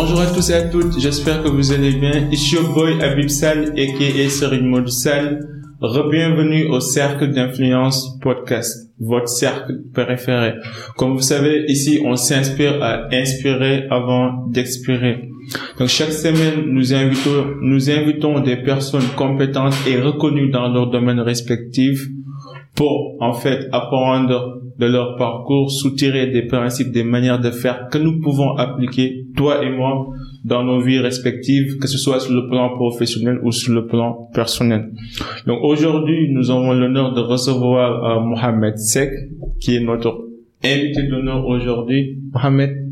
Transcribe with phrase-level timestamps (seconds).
[0.00, 2.30] Bonjour à tous et à toutes, j'espère que vous allez bien.
[2.30, 4.28] Ici your boy Abib Sal, a.k.a.
[4.30, 5.40] Serine Sal.
[6.08, 10.54] Bienvenue au Cercle d'Influence Podcast, votre cercle préféré.
[10.96, 15.30] Comme vous savez, ici, on s'inspire à inspirer avant d'expirer.
[15.80, 21.18] Donc, chaque semaine, nous invitons, nous invitons des personnes compétentes et reconnues dans leur domaine
[21.18, 22.06] respectif
[22.78, 27.98] pour, en fait, apprendre de leur parcours, soutirer des principes, des manières de faire que
[27.98, 30.06] nous pouvons appliquer, toi et moi,
[30.44, 34.30] dans nos vies respectives, que ce soit sur le plan professionnel ou sur le plan
[34.32, 34.92] personnel.
[35.48, 39.10] Donc aujourd'hui, nous avons l'honneur de recevoir euh, Mohamed Sek,
[39.60, 40.28] qui est notre
[40.64, 42.20] invité d'honneur aujourd'hui.
[42.32, 42.87] Mohamed,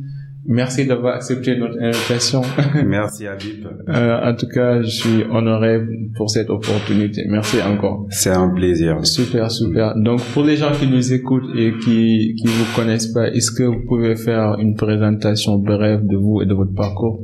[0.48, 2.42] Merci d'avoir accepté notre invitation.
[2.86, 3.66] Merci Habib.
[3.88, 5.80] Euh, en tout cas, je suis honoré
[6.16, 7.24] pour cette opportunité.
[7.28, 8.06] Merci encore.
[8.10, 9.04] C'est un plaisir.
[9.06, 9.94] Super, super.
[9.96, 13.64] Donc, pour les gens qui nous écoutent et qui qui vous connaissent pas, est-ce que
[13.64, 17.22] vous pouvez faire une présentation brève de vous et de votre parcours?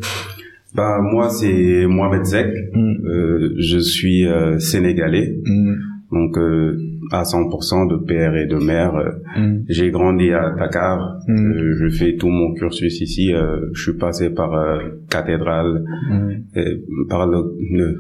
[0.74, 2.46] Bah moi, c'est Mohamed Zek.
[2.72, 3.06] Mm.
[3.06, 5.36] Euh, je suis euh, sénégalais.
[5.44, 5.74] Mm.
[6.12, 6.76] Donc euh,
[7.12, 8.94] à 100% de père et de mère.
[9.36, 9.64] Mm.
[9.68, 11.18] J'ai grandi à Dakar.
[11.28, 11.52] Mm.
[11.52, 13.32] Euh, je fais tout mon cursus ici.
[13.34, 14.78] Euh, je suis passé par euh,
[15.10, 17.08] cathédrale, mm.
[17.08, 17.54] par le,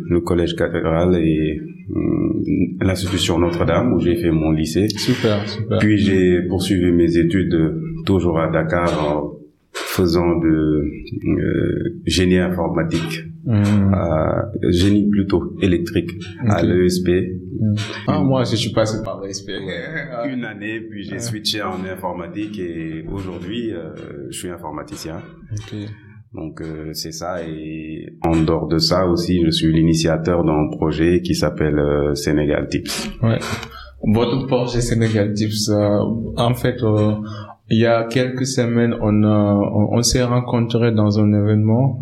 [0.08, 1.60] le, collège cathédrale et
[2.80, 4.88] l'institution Notre-Dame où j'ai fait mon lycée.
[4.88, 5.78] Super, super.
[5.78, 7.56] Puis j'ai poursuivi mes études
[8.06, 9.32] toujours à Dakar en
[9.72, 10.90] faisant de
[12.06, 13.24] génie informatique.
[14.70, 16.10] Génie plutôt électrique
[16.48, 17.08] à l'ESP
[17.62, 17.74] Mm.
[18.08, 19.50] Ah, moi, je suis passé par l'ESP.
[20.28, 23.94] Une année, puis j'ai switché en informatique et aujourd'hui, euh,
[24.30, 25.22] je suis informaticien.
[26.34, 31.20] Donc euh, c'est ça et en dehors de ça aussi, je suis l'initiateur d'un projet
[31.20, 31.78] qui s'appelle
[32.14, 33.10] Sénégal Tips.
[33.22, 33.38] Ouais.
[34.02, 36.82] Votre projet Sénégal Tips, en fait,
[37.72, 42.00] il y a quelques semaines, on, on, s'est rencontrés dans un événement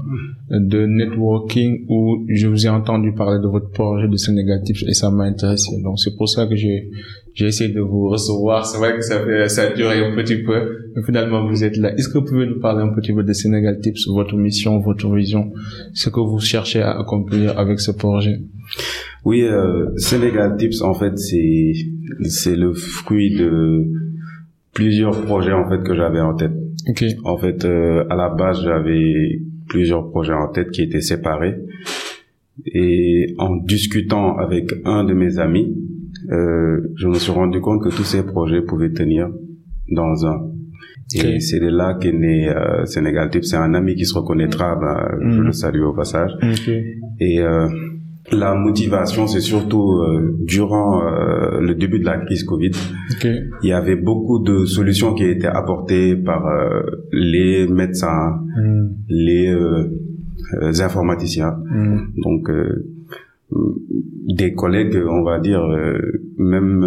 [0.51, 5.13] de networking où je vous ai entendu parler de votre projet de Sénégal et ça
[5.13, 5.81] m'a intéressé.
[5.85, 6.91] Donc c'est pour ça que j'ai
[7.35, 8.67] j'ai essayé de vous recevoir.
[8.67, 10.61] C'est vrai que ça fait ça a duré un petit peu,
[10.97, 11.95] mais finalement vous êtes là.
[11.95, 15.09] Est-ce que vous pouvez nous parler un petit peu de Sénégal Tips, votre mission, votre
[15.15, 15.53] vision,
[15.95, 18.41] ce que vous cherchez à accomplir avec ce projet?
[19.25, 21.75] Oui, euh, Sénégal Tips en fait c'est
[22.25, 23.87] c'est le fruit de
[24.81, 26.53] plusieurs projets en fait que j'avais en tête.
[26.89, 27.09] Okay.
[27.25, 31.57] En fait, euh, à la base, j'avais plusieurs projets en tête qui étaient séparés.
[32.67, 35.77] Et en discutant avec un de mes amis,
[36.31, 39.29] euh, je me suis rendu compte que tous ces projets pouvaient tenir
[39.91, 40.51] dans un.
[41.15, 43.45] Et c'est de là qu'est né euh, Sénégal Tip.
[43.45, 45.43] C'est un ami qui se reconnaîtra, bah, je mhm.
[45.47, 46.31] le salue au passage.
[46.43, 46.95] Okay.
[47.19, 47.69] Et euh,
[48.33, 52.73] la motivation, c'est surtout euh, durant euh, le début de la crise Covid.
[53.25, 56.83] Il y avait beaucoup de solutions qui étaient apportées par euh,
[57.13, 58.89] les médecins, hmm.
[59.09, 59.57] les
[60.81, 61.57] informaticiens.
[61.71, 61.99] Hmm.
[62.23, 62.51] Donc,
[64.37, 65.63] des collègues, on va dire,
[66.39, 66.85] même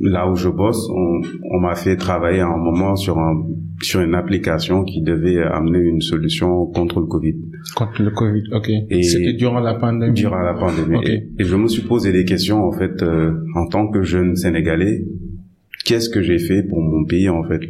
[0.00, 1.20] là où je bosse, on,
[1.50, 3.42] on m'a fait travailler à un moment sur un
[3.82, 7.34] sur une application qui devait amener une solution contre le Covid.
[7.74, 8.70] Contre le Covid, ok.
[8.90, 10.14] Et C'était durant la pandémie.
[10.14, 10.98] Durant la pandémie.
[11.06, 15.04] Et, je me suis posé des questions en fait euh, en tant que jeune Sénégalais.
[15.84, 17.60] Qu'est-ce que j'ai fait pour mon pays en fait?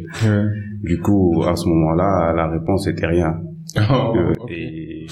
[0.83, 3.39] Du coup, à ce moment-là, la réponse était rien.
[3.89, 5.07] Oh, euh, Et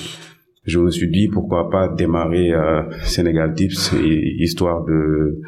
[0.66, 3.94] je me suis dit pourquoi pas démarrer euh, Sénégal Tips
[4.40, 5.40] histoire de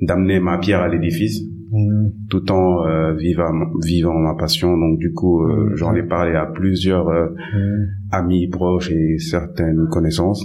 [0.00, 1.42] d'amener ma pierre à l'édifice
[1.72, 2.26] Mm.
[2.28, 3.52] tout en euh, vivant,
[3.84, 4.76] vivant ma passion.
[4.76, 7.86] Donc du coup, euh, j'en ai parlé à plusieurs euh, mm.
[8.10, 10.44] amis proches et certaines connaissances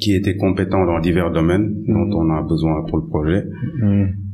[0.00, 3.44] qui étaient compétents dans divers domaines dont on a besoin pour le projet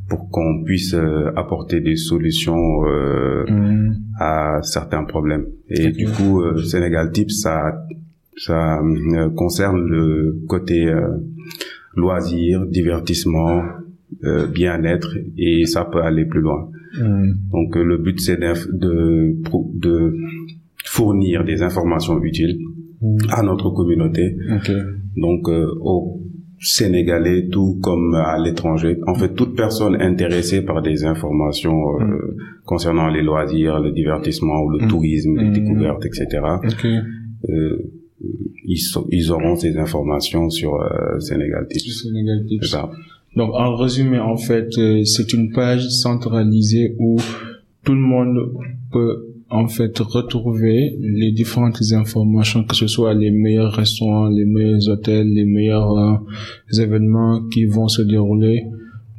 [0.08, 0.94] pour qu'on puisse
[1.36, 2.82] apporter des solutions
[4.20, 5.46] à certains problèmes.
[5.68, 7.84] Et du coup, Sénégal Tips, ça,
[8.46, 8.80] ça
[9.36, 10.92] concerne le côté
[11.94, 13.62] loisir, divertissement,
[14.24, 16.68] euh, bien-être et ça peut aller plus loin.
[17.00, 17.32] Hmm.
[17.52, 19.36] Donc euh, le but c'est de,
[19.78, 20.16] de
[20.84, 22.58] fournir des informations utiles
[23.00, 23.16] hmm.
[23.30, 24.36] à notre communauté.
[25.16, 26.20] Donc euh, aux
[26.62, 28.98] Sénégalais tout comme à l'étranger.
[29.06, 32.18] En fait, toute personne intéressée par des informations hmm.
[32.66, 36.26] concernant les loisirs, le divertissement ou le tourisme, les découvertes, etc.
[38.64, 38.78] ils,
[39.10, 40.78] ils auront ces informations sur
[41.18, 42.44] Sénégal Sénégal
[43.36, 47.16] donc en résumé, en fait, euh, c'est une page centralisée où
[47.84, 48.52] tout le monde
[48.92, 54.88] peut en fait retrouver les différentes informations, que ce soit les meilleurs restaurants, les meilleurs
[54.88, 58.64] hôtels, les meilleurs euh, événements qui vont se dérouler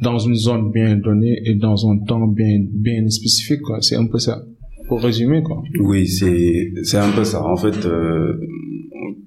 [0.01, 3.62] dans une zone bien donnée et dans un temps bien bien spécifique.
[3.81, 4.44] C'est un peu ça.
[4.88, 5.63] pour résumer quoi.
[5.80, 7.44] Oui, c'est c'est un peu ça.
[7.45, 8.33] En fait, euh,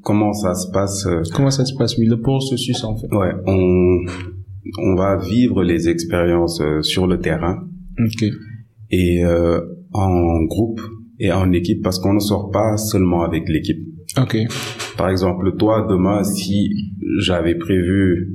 [0.05, 3.09] comment ça se passe euh, Comment ça se passe Oui, le processus en fait.
[3.11, 3.99] Ouais, on
[4.79, 7.59] on va vivre les expériences euh, sur le terrain
[7.99, 8.25] Ok.
[8.91, 9.61] et euh,
[9.93, 10.81] en groupe
[11.19, 13.79] et en équipe parce qu'on ne sort pas seulement avec l'équipe.
[14.21, 14.37] Ok.
[14.97, 16.71] Par exemple, toi demain, si
[17.21, 18.31] j'avais prévu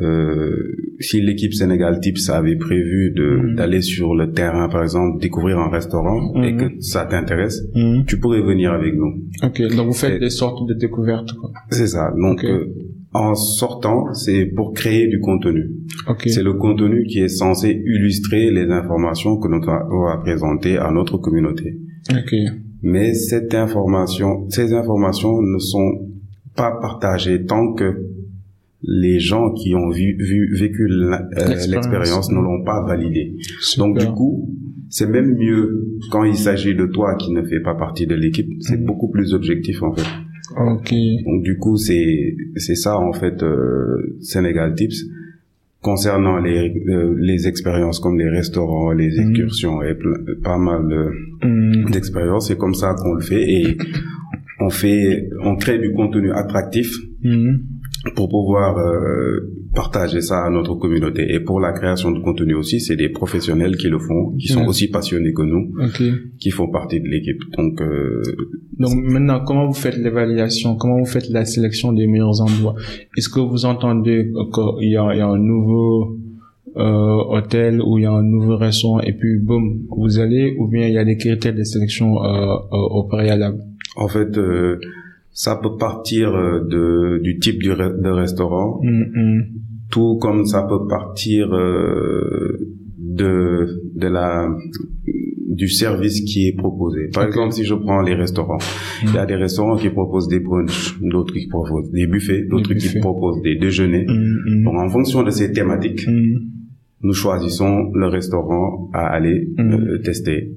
[0.00, 0.56] euh,
[1.00, 3.54] si l'équipe Sénégal Tips avait prévu de Mhm.
[3.56, 6.58] d'aller sur le terrain, par exemple, découvrir un restaurant et Mhm.
[6.58, 8.04] que ça t'intéresse, Mhm.
[8.06, 9.12] tu pourrais venir avec nous.
[9.42, 9.60] Ok.
[9.76, 11.28] Donc vous faites Et- des sortes de découvertes.
[11.70, 12.10] C'est ça.
[12.20, 12.66] Donc, euh,
[13.14, 15.70] en sortant, c'est pour créer du contenu.
[16.08, 16.22] Ok.
[16.26, 19.60] C'est le contenu qui est censé illustrer les informations que nous
[19.90, 21.76] on va présenter à notre communauté.
[22.10, 22.34] Ok.
[22.82, 26.08] Mais cette information, ces informations ne sont
[26.56, 27.94] pas partagées tant que
[28.84, 31.18] les gens qui ont vu, vu- vécu euh,
[31.68, 32.30] L'expérience.
[32.30, 33.34] ne l'ont pas validée.
[33.60, 33.84] Super.
[33.86, 34.50] Donc du coup,
[34.88, 38.48] c'est même mieux quand il s'agit de toi qui ne fais pas partie de l'équipe.
[38.60, 38.86] C'est Mhm.
[38.86, 40.04] beaucoup plus objectif en fait.
[40.56, 40.92] Ok.
[41.24, 45.04] Donc du coup, c'est c'est ça en fait euh, Sénégal Tips
[45.80, 49.30] concernant les euh, les expériences comme les restaurants, les Mhm.
[49.30, 49.94] excursions et
[50.42, 50.82] pas mal
[51.44, 51.90] Mhm.
[51.90, 52.48] d'expériences.
[52.48, 53.76] C'est comme ça qu'on le fait et
[54.60, 56.90] on fait on crée du contenu attractif.
[58.16, 61.32] Pour pouvoir euh, partager ça à notre communauté.
[61.34, 64.64] Et pour la création de contenu aussi, c'est des professionnels qui le font, qui sont
[64.66, 65.72] aussi passionnés que nous,
[66.38, 67.40] qui font partie de l'équipe.
[67.56, 68.22] Donc euh,
[68.78, 70.76] Donc maintenant, comment vous faites l'évaluation?
[70.76, 72.74] Comment vous faites la sélection des meilleurs endroits?
[73.16, 76.18] Est-ce que vous entendez qu'il y a, il y a un nouveau
[76.76, 80.66] euh, hôtel ou il y a un nouveau restaurant et puis boum, vous allez ou
[80.66, 83.58] bien il y a des critères de sélection au préalable?
[83.94, 84.36] En fait,
[85.32, 89.42] ça peut partir euh, de, du type du re- de restaurant, Hum, hum.
[89.90, 92.58] tout comme ça peut partir euh,
[92.98, 94.48] de, de la
[95.54, 97.08] du service qui est proposé.
[97.12, 98.56] Par exemple, si je prends les restaurants,
[99.02, 102.72] il y a des restaurants qui proposent des brunchs, d'autres qui proposent des buffets, d'autres
[102.72, 104.06] qui proposent des déjeuners.
[104.64, 106.06] Donc, en fonction de ces thématiques,
[107.02, 110.56] nous choisissons le restaurant à aller euh, tester.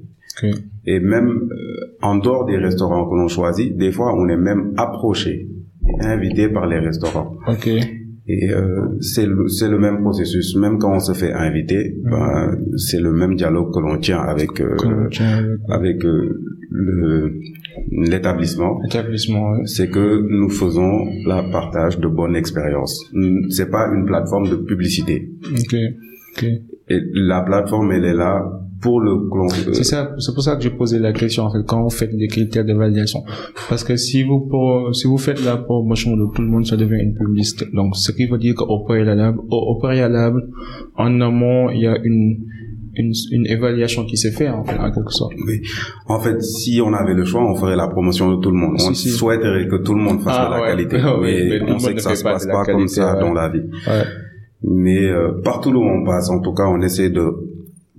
[0.86, 4.74] Et même euh, en dehors des restaurants que l'on choisit, des fois on est même
[4.76, 5.48] approché,
[5.86, 7.36] et invité par les restaurants.
[7.48, 7.68] Ok.
[8.28, 10.56] Et euh, c'est le, même processus.
[10.56, 14.60] Même quand on se fait inviter, ben, c'est le même dialogue que l'on tient avec
[14.60, 14.76] euh,
[15.68, 17.40] avec euh,
[17.92, 18.80] l'établissement.
[18.84, 19.66] établissement ouais.
[19.66, 23.00] C'est que nous faisons la partage de bonnes expériences.
[23.12, 25.30] Mm, C'est pas une plateforme de publicité.
[25.52, 25.76] Ok.
[26.36, 26.44] Ok.
[26.88, 28.44] Et la plateforme, elle est là
[28.86, 29.12] pour le
[29.72, 32.12] C'est ça, c'est pour ça que j'ai posé la question en fait quand vous faites
[32.22, 33.20] les critères d'évaluation.
[33.68, 36.76] Parce que si vous pour, si vous faites la promotion de tout le monde, ça
[36.76, 37.64] devient une publicité.
[37.78, 40.40] Donc ce qui veut dire qu'au préalable, au, au préalable,
[40.96, 42.44] en amont, il y a une
[42.98, 45.34] une, une évaluation qui s'est faite en fait en quelque sorte.
[45.46, 45.60] Oui.
[46.06, 48.78] En fait, si on avait le choix, on ferait la promotion de tout le monde.
[48.80, 49.08] Si, on si.
[49.10, 50.68] souhaiterait que tout le monde fasse Ah, de la ouais.
[50.68, 50.96] qualité.
[51.22, 53.20] Mais, mais on sait que ça se pas passe de pas comme qualité, ça ouais.
[53.20, 53.64] dans la vie.
[53.86, 54.04] Ouais.
[54.62, 57.34] Mais euh, partout où on passe, en tout cas, on essaie de de-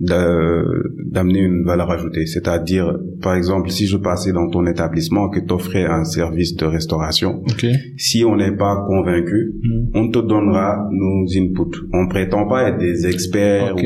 [0.00, 2.26] d'amener une valeur ajoutée.
[2.26, 7.42] C'est-à-dire, par exemple, si je passais dans ton établissement que t'offrais un service de restauration,
[7.50, 7.66] Ok.
[7.96, 9.88] si on n'est pas convaincu, Mm.
[9.94, 11.80] on te donnera nos inputs.
[11.92, 13.80] On prétend pas être des experts, ou-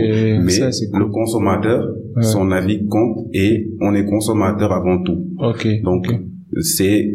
[0.44, 1.00] mais ça, c'est cool.
[1.00, 2.22] le consommateur, Ouais.
[2.22, 5.24] son avis compte et on est consommateur avant tout.
[5.38, 5.66] Ok.
[5.82, 6.06] Donc,
[6.60, 7.08] c'est,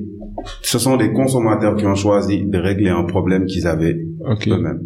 [0.64, 3.98] ce sont des consommateurs qui ont choisi de régler un problème qu'ils avaient
[4.48, 4.82] eux-mêmes.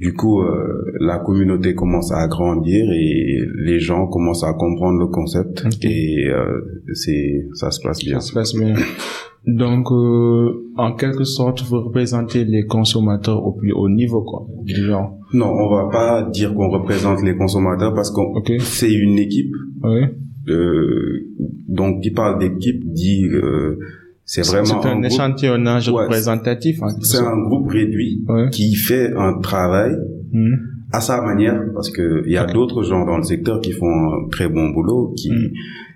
[0.00, 5.08] Du coup, euh, la communauté commence à grandir et les gens commencent à comprendre le
[5.08, 5.84] concept Ok.
[5.84, 6.60] et euh,
[6.92, 8.20] c'est, ça se passe bien.
[8.20, 8.74] Ça se passe bien.
[9.46, 14.46] Donc, euh, en quelque sorte, vous représentez les consommateurs au plus haut niveau, quoi.
[14.64, 15.16] Du genre.
[15.32, 18.52] Non, on va pas dire qu'on représente les consommateurs parce que Ok.
[18.60, 19.52] c'est une équipe.
[19.82, 20.10] Ouais.
[20.48, 21.26] euh,
[21.68, 23.78] donc, qui parle d'équipe dit euh,
[24.30, 26.78] c'est vraiment C'est un, groupe, échantillonnage Ouais, représentatif.
[27.02, 28.50] c'est un groupe réduit Ouais.
[28.50, 29.92] qui fait un travail
[30.32, 30.58] Mhm.
[30.92, 33.86] à sa manière parce que il y a d'autres gens dans le secteur qui font
[33.88, 35.48] un très bon boulot qui Mm.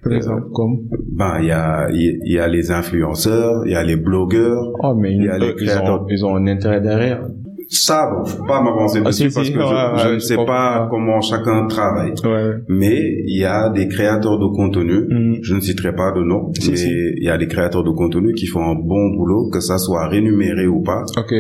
[0.03, 0.79] Par euh, exemple, comme?
[1.13, 4.95] ben il y a il y a les influenceurs il y a les blogueurs Oh,
[5.01, 6.03] mais il y a les eux, ils, créateurs.
[6.03, 7.23] ont, ils ont un intérêt derrière.
[7.75, 10.37] Ça bon faut pas m'avancer Ah, dessus si, parce si, que ouais, je, ne sais
[10.37, 12.55] pas comment chacun travaille Ouais.
[12.69, 15.39] mais il y a des créateurs de contenu Mm.
[15.43, 16.79] je ne citerai pas de nom Si, mais
[17.17, 20.07] il y a des créateurs de contenu qui font un bon boulot que ça soit
[20.09, 21.33] rémunéré ou pas Ok.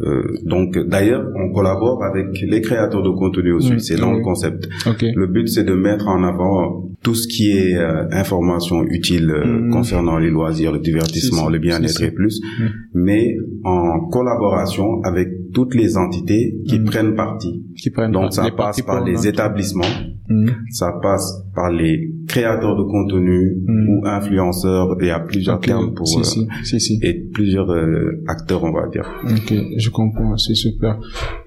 [0.00, 3.78] Euh, donc d'ailleurs on collabore avec les créateurs de contenu aussi Mm.
[3.78, 4.18] c'est dans Oui.
[4.18, 5.04] le concept Ok.
[5.14, 9.44] Le but, c'est de mettre en avant tout ce qui est euh, information utile euh,
[9.44, 9.70] Mhm.
[9.70, 12.68] concernant les loisirs, le divertissement, le bien-être et plus, Mhm.
[12.94, 17.64] mais en collaboration avec toutes les entités qui prennent partie.
[17.76, 19.84] Qui prennent Donc ça passe par les établissements,
[20.28, 20.48] Mm.
[20.70, 23.88] Ça passe par les créateurs de contenu mm.
[23.88, 24.96] ou influenceurs.
[25.02, 26.98] Y a plusieurs termes pour si, si.
[27.02, 29.06] et plusieurs euh, acteurs, on va dire.
[29.24, 30.98] Ok, je comprends, c'est super.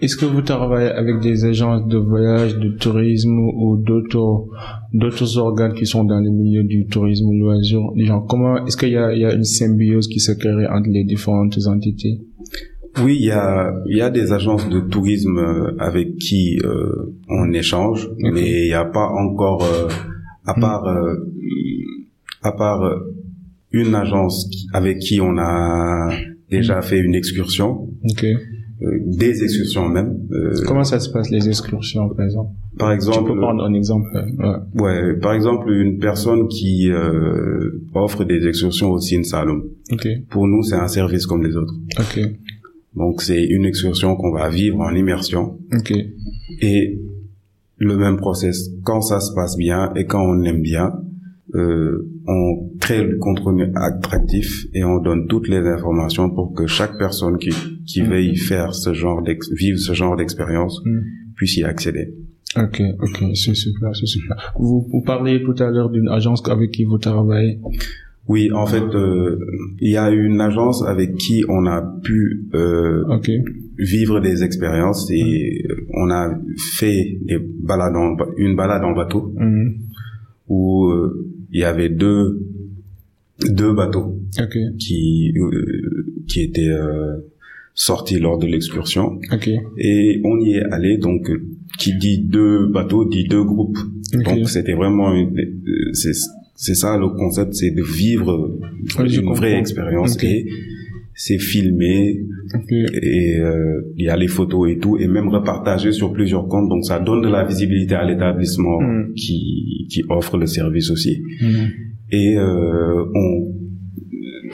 [0.02, 4.46] Est-ce que vous travaillez avec des agences de voyage, de tourisme ou d'autres
[4.94, 7.80] d'autres organes qui sont dans les milieux du tourisme loisir?
[7.96, 10.90] Genre, comment est-ce qu'il y a, il y a une symbiose qui se crée entre
[10.90, 12.20] les différentes entités?
[13.04, 17.14] Oui, il y a, il y a des agences de tourisme euh, avec qui euh,
[17.30, 19.88] on échange, mais il n'y a pas encore, euh,
[20.46, 20.62] à hmm.
[20.62, 21.08] part,
[22.44, 23.02] à part
[23.72, 26.10] une agence avec qui on a
[26.50, 26.84] déjà hmm.
[26.84, 27.90] fait une excursion.
[28.80, 30.18] des excursions même.
[30.66, 32.52] Comment ça se passe les excursions par exemple?
[32.78, 33.18] Par exemple.
[33.18, 34.08] Tu peux prendre un exemple.
[34.14, 34.82] Ouais.
[34.82, 36.90] ouais par exemple une personne qui
[37.94, 39.64] offre des excursions au Salom.
[39.92, 40.24] Okay.
[40.30, 41.74] Pour nous c'est un service comme les autres.
[42.00, 42.38] Okay.
[42.98, 45.60] Donc c'est une excursion qu'on va vivre en immersion.
[45.72, 45.94] Ok.
[46.62, 47.00] Et
[47.78, 50.92] le même process, quand ça se passe bien et quand on aime bien,
[51.56, 56.98] euh, on crée le contenu attractif et on donne toutes les informations pour que chaque
[56.98, 57.52] personne qui,
[57.86, 58.06] qui mm.
[58.06, 61.00] veuille faire ce genre vivre ce genre d'expérience mm.
[61.36, 62.14] puisse y accéder.
[62.58, 64.54] Ok, ok, c'est super, c'est super.
[64.58, 67.60] Vous, vous parliez tout à l'heure d'une agence avec qui vous travaillez.
[68.28, 69.40] Oui, en fait, euh,
[69.80, 73.04] il y a une agence avec qui on a pu euh,
[73.78, 79.78] vivre des expériences et on a fait des balades en, une balade en bateau mhm.
[80.50, 82.46] où euh, il y avait deux
[83.50, 84.20] deux bateaux
[84.80, 85.32] qui
[86.28, 86.74] qui étaient
[87.76, 89.20] sortis lors de l'excursion.
[89.78, 91.30] Et on y est allé donc
[91.78, 93.78] qui dit deux bateaux dit deux groupes.
[94.26, 95.14] Donc c'était vraiment
[95.94, 96.14] c'est
[96.58, 98.58] c'est ça le concept, c'est de vivre
[99.00, 100.48] une vraie expérience et
[101.14, 102.20] c'est filmé
[103.02, 106.70] et euh, il y a les photos et tout et même repartagé sur plusieurs comptes
[106.70, 109.14] donc ça donne de la visibilité à l'établissement mm.
[109.16, 111.66] qui qui offre le service aussi mm.
[112.12, 113.54] et euh, on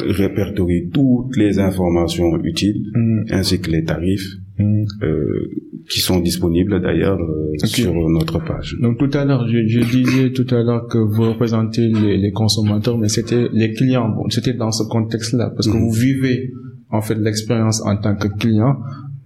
[0.07, 3.23] répertorie toutes les informations utiles mm.
[3.31, 5.49] ainsi que les tarifs euh,
[5.89, 8.77] qui sont disponibles d'ailleurs euh, sur notre page.
[8.81, 12.31] Donc tout à l'heure, je, je, disais tout à l'heure que vous représentez les, les
[12.31, 14.09] consommateurs, mais c'était les clients.
[14.09, 15.83] Bon, c'était dans ce contexte-là, parce que mhm.
[15.83, 16.51] vous vivez
[16.89, 18.77] en fait l'expérience en tant que client.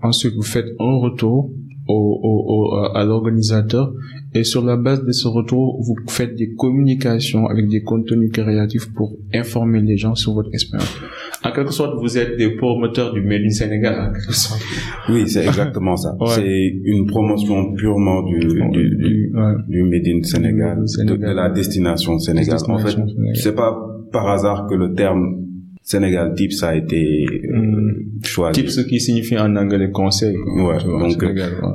[0.01, 1.51] Ensuite, vous faites un retour
[1.87, 3.93] au, au, à l'organisateur
[4.37, 8.93] et sur la base de ce retour, vous faites des communications avec des contenus créatifs
[8.93, 10.95] pour informer les gens sur votre expérience.
[11.43, 14.61] En quelque sorte, vous êtes des promoteurs du Made in Sénégal, en quelque sorte.
[15.09, 16.15] Oui, c'est exactement ça.
[16.35, 18.61] C'est une promotion purement du, du,
[18.97, 19.33] du,
[19.67, 22.57] du Made in Sénégal, De, la destination Sénégal.
[22.67, 22.95] en fait,
[23.33, 23.75] c'est pas
[24.11, 25.47] par hasard que le terme
[25.87, 28.23] Sénégal Tips a été euh, hmm.
[28.23, 28.61] choisi.
[28.61, 30.35] Tips qui signifie en anglais conseil.
[30.35, 31.23] Ouais, donc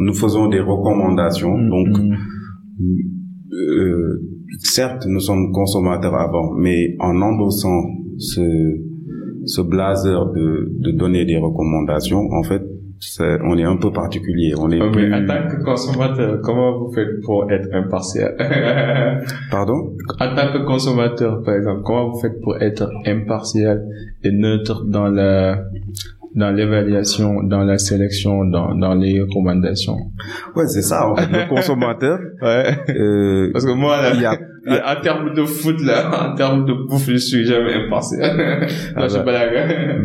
[0.00, 1.56] nous faisons des recommandations.
[1.56, 2.16] Hmm, donc hmm.
[3.52, 4.20] Euh,
[4.58, 7.82] certes, nous sommes consommateurs avant, mais en endossant
[8.18, 8.40] ce,
[9.44, 12.62] ce blazer de, de donner des recommandations, en fait,
[13.44, 14.54] on est un peu particulier.
[14.58, 18.36] On est en tant que consommateur, comment vous faites pour être impartial?
[19.50, 19.96] Pardon?
[20.20, 23.84] En tant que consommateur, par exemple, comment vous faites pour être impartial
[24.22, 25.64] et neutre dans la
[26.34, 29.98] dans l'évaluation, dans la sélection, dans, dans les recommandations.
[30.56, 32.18] Ouais, c'est ça, en fait, le consommateur.
[32.42, 32.76] ouais.
[32.90, 36.72] Euh, Parce que moi, là, y a, en termes de foot, là, en termes de
[36.72, 38.66] bouffe, je suis jamais impartial.
[38.96, 39.40] ah je bah,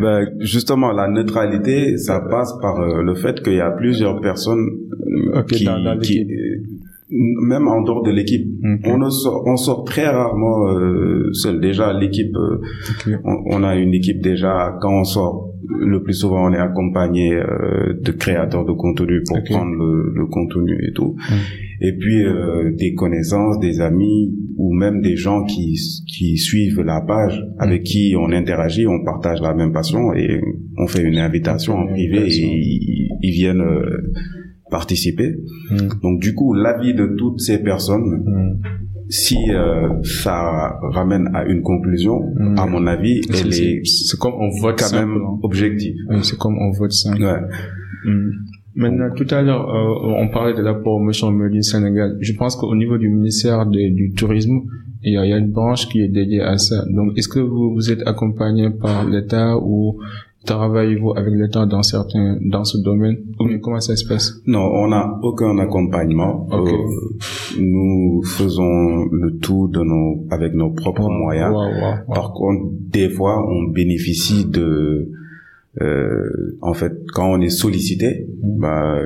[0.01, 4.67] ben, justement, la neutralité, ça passe par euh, le fait qu'il y a plusieurs personnes
[5.33, 6.27] euh, qui, dans, qui
[7.09, 8.47] même en dehors de l'équipe.
[8.83, 11.59] On, sort, on sort très rarement euh, seul.
[11.61, 14.77] Déjà, l'équipe, euh, on, a une équipe déjà.
[14.81, 19.41] Quand on sort, le plus souvent, on est accompagné euh, de créateurs de contenu pour
[19.43, 21.15] prendre le, le, contenu et tout.
[21.79, 27.01] Et puis euh, des connaissances, des amis ou même des gens qui qui suivent la
[27.01, 30.41] page, avec qui on interagit, on partage la même passion et
[30.77, 33.63] on fait une invitation en privé et ils, ils viennent
[34.69, 35.35] participer.
[35.69, 35.87] Hmm.
[36.01, 38.61] Donc du coup, l'avis de toutes ces personnes, hmm.
[39.09, 42.57] si euh, ça ramène à une conclusion, hmm.
[42.57, 45.95] à mon avis, elle est, c'est comme on vote quand même objectif.
[46.21, 47.11] c'est comme on vote ça.
[48.77, 52.15] Maintenant, tout à l'heure, euh, on parlait de la promotion Made Sénégal.
[52.21, 54.59] Je pense qu'au niveau du ministère du Tourisme,
[55.01, 56.83] il y, a, il y, a, une branche qui est dédiée à ça.
[56.93, 59.99] Donc, est-ce que vous, vous êtes accompagné par l'État ou
[60.47, 63.17] Travaillez-vous avec l'État dans certains, dans ce domaine?
[63.39, 64.41] Ou comment ça se passe?
[64.47, 66.47] Non, on n'a aucun accompagnement.
[66.53, 66.71] Euh,
[67.59, 71.53] nous faisons le tout de nos, avec nos propres moyens.
[72.13, 75.11] Par contre, des fois, on bénéficie de,
[75.81, 78.59] euh, en fait, quand on est sollicité, mm.
[78.59, 78.99] bah,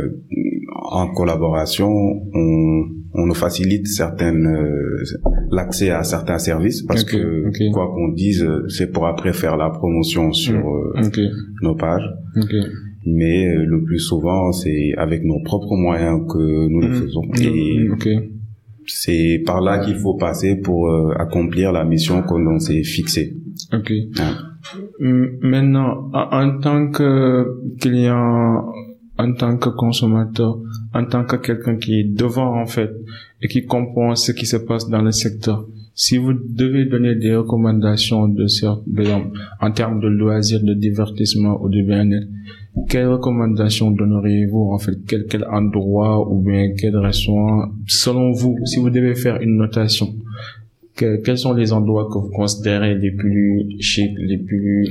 [0.91, 1.89] en collaboration,
[2.33, 5.03] on on nous facilite certaines euh,
[5.51, 10.31] l'accès à certains services parce que quoi qu'on dise, c'est pour après faire la promotion
[10.31, 11.11] sur mm.
[11.17, 11.27] euh,
[11.61, 12.09] nos pages.
[13.05, 17.01] Mais euh, le plus souvent, c'est avec nos propres moyens que nous le mm.
[17.01, 17.23] faisons.
[17.41, 17.89] Et
[18.87, 23.35] c'est par là qu'il faut passer pour accomplir la mission que l'on s'est fixée.
[23.73, 23.91] Ok.
[24.99, 28.63] Maintenant, en tant que client
[29.21, 30.59] en tant que consommateur,
[30.93, 32.91] en tant que quelqu'un qui est devant en fait
[33.41, 35.67] et qui comprend ce qui se passe dans le secteur.
[35.93, 38.47] Si vous devez donner des recommandations de
[39.61, 42.27] en termes de loisirs, de divertissement ou de bien-être,
[42.89, 44.97] quelles recommandations donneriez-vous en fait?
[45.07, 50.15] Quel, quel endroit ou bien quel restaurant selon vous si vous devez faire une notation
[50.95, 54.87] quels sont les endroits que vous considérez les plus chics, les plus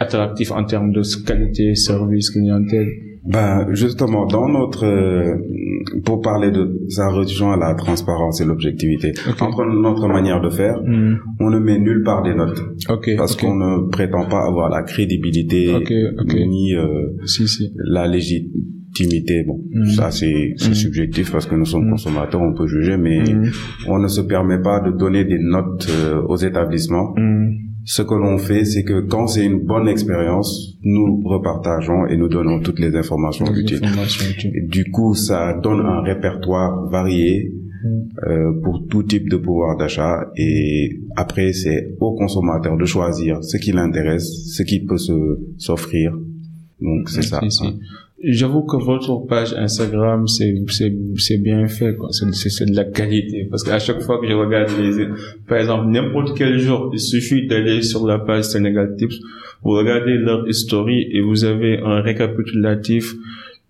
[0.00, 2.88] attractifs en termes de qualité, service, clientèle?
[3.28, 5.36] Ben justement, dans notre euh,
[6.04, 9.12] pour parler de ça rejoint la transparence et l'objectivité.
[9.40, 11.18] Entre notre manière de faire, hmm.
[11.40, 12.58] on ne met nulle part des notes,
[13.18, 15.74] parce qu'on ne prétend pas avoir la crédibilité
[16.46, 17.16] ni euh,
[17.76, 19.44] la légitimité.
[19.46, 19.86] Bon, hmm.
[19.88, 20.74] ça c'est hmm.
[20.74, 23.22] subjectif parce que nous sommes consommateurs, on peut juger, mais
[23.86, 27.14] on ne se permet pas de donner des notes euh, aux établissements
[27.88, 32.28] ce que l'on fait, c'est que quand c'est une bonne expérience, nous repartageons et nous
[32.28, 33.80] donnons toutes les informations utiles.
[34.68, 37.50] du coup, ça donne un répertoire varié
[37.82, 37.88] mm.
[38.26, 43.56] euh, pour tout type de pouvoir d'achat et après c'est au consommateur de choisir ce
[43.56, 46.12] qui l'intéresse, ce qui peut se s'offrir.
[46.82, 47.40] Donc c'est ça.
[48.22, 50.52] J'avoue que votre page Instagram, c'est,
[51.38, 51.96] bien fait.
[52.10, 53.46] C'est, de la qualité.
[53.48, 55.06] Parce qu'à chaque fois que je regarde les,
[55.46, 59.20] par exemple, n'importe quel jour, il suffit d'aller sur la page Sénégal Tips,
[59.62, 63.14] vous regardez leur history et vous avez un récapitulatif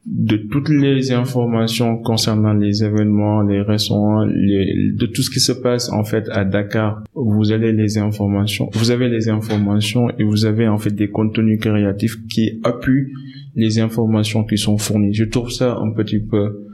[0.06, 5.52] de toutes les informations concernant les événements, les restaurants, les, de tout ce qui se
[5.52, 7.02] passe en fait à Dakar.
[7.14, 11.60] Vous avez les informations, vous avez les informations et vous avez en fait des contenus
[11.60, 13.12] créatifs qui appuient
[13.54, 15.12] les informations qui sont fournies.
[15.12, 16.64] Je trouve ça un petit peu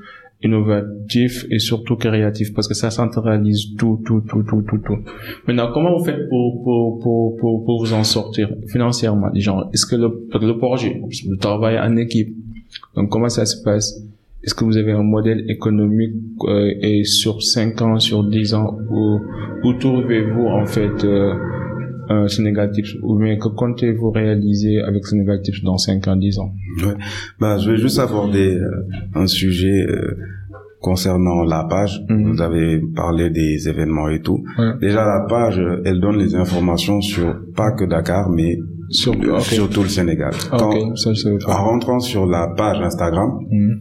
[0.42, 4.98] innovatif et surtout créatif parce que ça centralise tout, tout, tout, tout, tout, tout.
[5.48, 9.30] Maintenant, comment vous faites pour, pour, pour, pour, pour vous en sortir financièrement?
[9.34, 12.36] Genre, est-ce que le, le projet, le travail en équipe,
[12.94, 14.00] donc comment ça se passe?
[14.42, 18.76] Est-ce que vous avez un modèle économique euh, et sur 5 ans, sur 10 ans,
[18.90, 19.18] où,
[19.64, 21.32] où trouvez-vous en fait euh,
[22.10, 26.38] euh, Sénégal Tips ou bien que comptez-vous réaliser avec Sénégal Tips dans 5 ans, 10
[26.40, 26.52] ans?
[26.84, 26.92] Ouais.
[27.40, 28.68] bah, Je vais juste aborder euh,
[29.14, 30.14] un sujet euh,
[30.82, 32.04] concernant la page.
[32.10, 32.32] Mhm.
[32.32, 34.44] Vous avez parlé des événements et tout.
[34.82, 38.58] Déjà, la page, elle donne les informations sur pas que Dakar, mais
[38.90, 40.32] sur, sur tout le Sénégal.
[40.50, 41.10] Quand, Ça,
[41.48, 43.80] en rentrant sur la page Instagram, mhm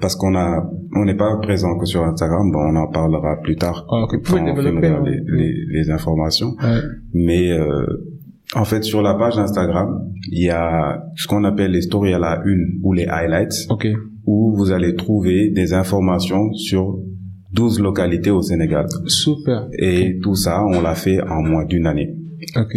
[0.00, 3.56] parce qu'on a on n'est pas présent que sur Instagram bon on en parlera plus
[3.56, 6.56] tard ah, quand on finira les, les, les, informations.
[7.12, 7.86] Mais euh,
[8.54, 12.18] en fait sur la page Instagram il y a ce qu'on appelle les stories à
[12.18, 13.94] la une ou les highlights okay.
[14.26, 16.98] où vous allez trouver des informations sur
[17.52, 18.86] 12 localités au Sénégal.
[19.06, 19.68] Super.
[19.78, 22.14] Et tout ça on l'a fait en moins d'une année.
[22.56, 22.74] Ok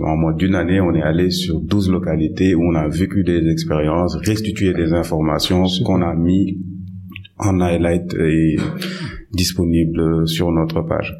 [0.00, 3.48] en moins d'une année, on est allé sur 12 localités où on a vécu des
[3.50, 6.58] expériences, restitué des informations qu'on a mis
[7.38, 8.56] en highlight et
[9.32, 11.16] disponible sur notre page.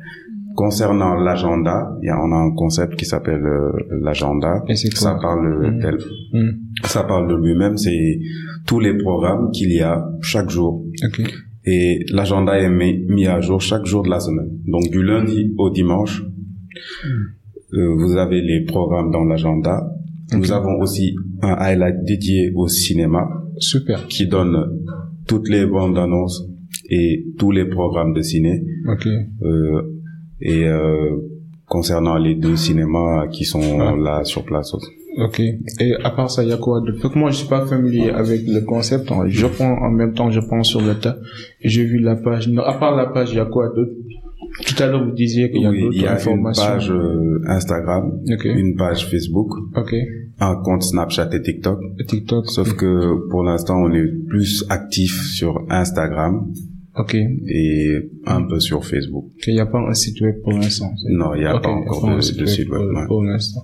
[0.55, 4.63] Concernant l'agenda, on a un concept qui s'appelle euh, l'agenda.
[4.75, 5.81] Ça parle mmh.
[5.81, 5.99] tel,
[6.33, 6.51] mmh.
[6.85, 7.77] ça parle de lui-même.
[7.77, 8.21] C'est
[8.65, 10.85] tous les programmes qu'il y a chaque jour.
[11.65, 14.51] Et l'agenda est mis, à jour chaque jour de la semaine.
[14.67, 16.23] Donc du lundi au dimanche.
[17.75, 19.91] Euh, vous avez les programmes dans l'agenda.
[20.33, 23.29] Nous avons aussi un highlight dédié au cinéma.
[23.59, 24.07] Super.
[24.07, 24.81] Qui donne
[25.27, 26.45] toutes les bandes annonces
[26.91, 28.63] et tous les programmes de ciné.
[28.89, 29.07] Ok.
[29.07, 29.83] Euh,
[30.41, 31.17] et euh,
[31.67, 33.95] concernant les deux cinémas qui sont ah.
[33.97, 34.91] là sur place aussi.
[35.17, 35.41] Ok.
[35.81, 37.17] Et à part ça, il y a quoi d'autre?
[37.17, 39.11] Moi, je suis pas familier avec le concept.
[39.27, 41.17] Je prends en même temps, je prends sur le tas.
[41.63, 42.49] J'ai vu la page.
[42.49, 43.93] Non, à part la page, il y a quoi d'autre?
[44.63, 46.65] Tout à l'heure, vous disiez qu'il y a oui, d'autres informations.
[46.65, 49.51] Il y a une page euh, Instagram, une page Facebook,
[50.41, 51.81] un compte Snapchat et TikTok.
[52.07, 52.47] TikTok.
[52.51, 56.53] Sauf que pour l'instant, on est plus actif sur Instagram.
[56.97, 57.17] Ok.
[57.17, 59.25] Et un peu sur Facebook.
[59.49, 60.93] Il n'y a pas un site web pour l'instant.
[61.09, 63.63] Non, il n'y a pas encore de, site web pour, pour l'instant.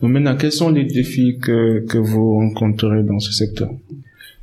[0.00, 0.08] Mm.
[0.08, 3.70] Maintenant, quels sont les défis que, que vous rencontrez dans ce secteur?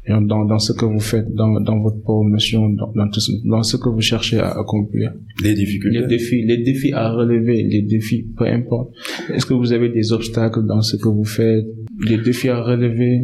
[0.09, 3.77] Dans, dans ce que vous faites, dans, dans votre promotion, dans, dans, tout, dans ce
[3.77, 5.13] que vous cherchez à accomplir.
[5.43, 5.99] Les difficultés.
[5.99, 8.89] Les défis, les défis à relever, les défis, peu importe.
[9.33, 11.65] Est-ce que vous avez des obstacles dans ce que vous faites,
[12.07, 13.21] des défis à relever?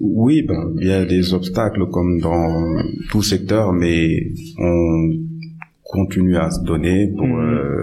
[0.00, 4.18] Oui, ben, il y a des obstacles comme dans tout secteur, mais
[4.58, 5.08] on,
[5.86, 7.40] continue à se donner pour Mhm.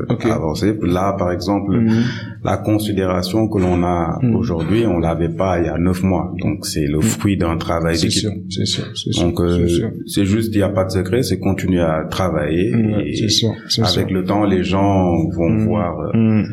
[0.09, 0.73] euh, avancer.
[0.81, 2.01] Là, par exemple, Mhm.
[2.43, 4.35] la considération que l'on a Mhm.
[4.35, 6.33] aujourd'hui, on l'avait pas il y a neuf mois.
[6.41, 8.21] Donc c'est le fruit d'un travail C'est d'équipe.
[8.21, 9.23] sûr, c'est sûr, c'est sûr.
[9.23, 9.67] Donc euh,
[10.07, 12.73] c'est juste, il n'y a pas de secret, c'est continuer à travailler.
[13.05, 14.17] Et c'est sûr, c'est avec sûr.
[14.17, 16.43] le temps, les gens vont voir euh,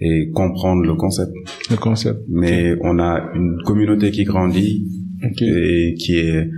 [0.00, 1.32] et comprendre le concept.
[1.70, 2.20] Le concept.
[2.28, 4.86] Mais on a une communauté qui grandit
[5.24, 5.42] Ok.
[5.42, 6.48] et qui est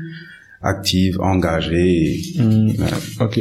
[0.63, 2.15] active, engagée.
[2.15, 2.37] et-.
[3.21, 3.41] Ok.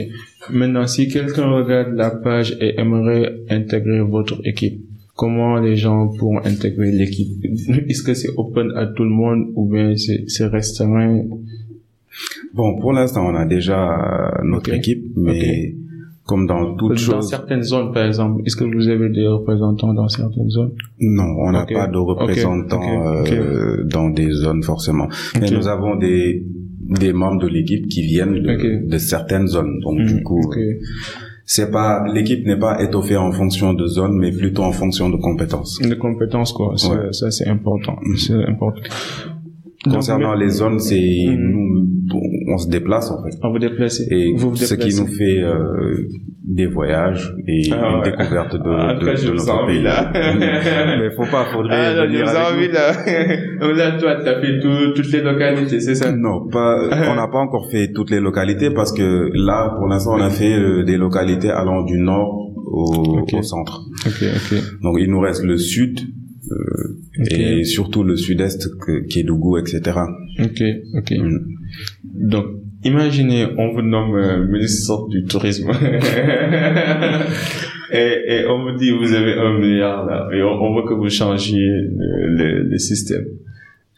[0.52, 4.82] Maintenant, si quelqu'un regarde la page et aimerait intégrer votre équipe,
[5.16, 7.44] comment les gens pourront intégrer l'équipe?
[7.90, 11.24] Est-ce que c'est open à tout le monde ou bien c'est restreint
[12.54, 15.76] Bon, pour l'instant, on a déjà euh, notre équipe, mais
[16.26, 19.94] comme dans toute Dans chose, certaines zones, par exemple, est-ce que vous avez des représentants
[19.94, 20.72] dans certaines zones?
[21.00, 25.08] Non, on n'a pas de représentants euh, dans des zones forcément.
[25.40, 26.46] Mais nous avons des
[26.90, 29.80] des membres de l'équipe qui viennent de, de certaines zones.
[29.82, 30.24] Donc du Mhm.
[30.24, 30.42] coup,
[31.46, 35.18] c'est pas l'équipe n'est pas étoffée en fonction de zone, mais plutôt en fonction de
[35.18, 35.80] compétences.
[35.82, 36.74] Les compétences, quoi.
[36.78, 37.14] Ça, Ouais.
[37.14, 37.98] ça, c'est important.
[38.18, 38.82] C'est important.
[39.90, 41.52] Concernant Donc, les zones, c'est Mhm.
[41.52, 41.67] nous,
[42.48, 43.38] on se déplace en fait.
[43.42, 44.08] À vous déplacer.
[44.12, 46.08] Et vous vous ce qui nous fait euh,
[46.44, 48.12] des voyages et Ah une ouais.
[48.12, 49.82] découverte de, Ah, de, de notre pays.
[49.84, 50.12] là.
[51.00, 52.74] Mais faut pas, faudrait Ah, venir avec envie, nous.
[52.74, 52.94] là.
[53.60, 56.12] Donc là, toi, t'as fait tout, toutes les localités, c'est ça?
[56.12, 56.80] Non, pas,
[57.12, 60.30] on n'a pas encore fait toutes les localités parce que là, pour l'instant, on a
[60.30, 63.82] fait euh, des localités allant du nord au, au centre.
[64.84, 66.00] Donc, il nous reste le sud
[66.50, 66.98] euh,
[67.32, 68.70] et surtout le sud-est,
[69.10, 69.82] Kédougou, etc.
[70.40, 70.64] Ok,
[70.98, 71.12] ok.
[71.18, 71.40] Mm.
[72.18, 72.46] Donc,
[72.84, 75.70] imaginez, on vous nomme euh, ministre du tourisme.
[77.92, 80.94] et, et on vous dit, vous avez un milliard là, et on, on veut que
[80.94, 81.58] vous changiez
[81.96, 83.26] le, le, le système.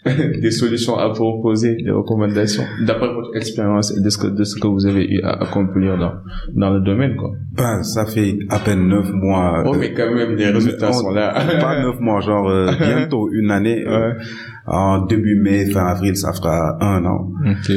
[0.42, 4.58] des solutions à proposer, des recommandations, d'après votre expérience et de ce que, de ce
[4.58, 6.14] que vous avez eu à accomplir dans,
[6.56, 7.32] dans le domaine, quoi.
[7.54, 9.62] Ben, ça fait à peine neuf mois.
[9.66, 11.34] Oh, euh, mais quand même, les résultats on- sont là.
[11.60, 13.84] pas neuf mois, genre euh, bientôt une année.
[13.86, 14.16] euh, Ouais.
[14.68, 17.32] en début mai, fin avril, ça fera un an.
[17.46, 17.72] Ok.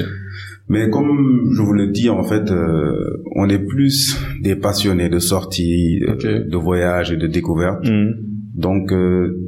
[0.68, 5.18] Mais comme je vous le dis, en fait, euh, on est plus des passionnés de
[5.18, 7.84] sorties, euh, de voyages et de découvertes.
[7.86, 8.10] Mm.
[8.54, 9.38] Donc, euh,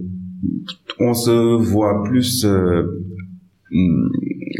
[1.00, 2.82] on se voit plus euh,
[3.70, 4.08] mm,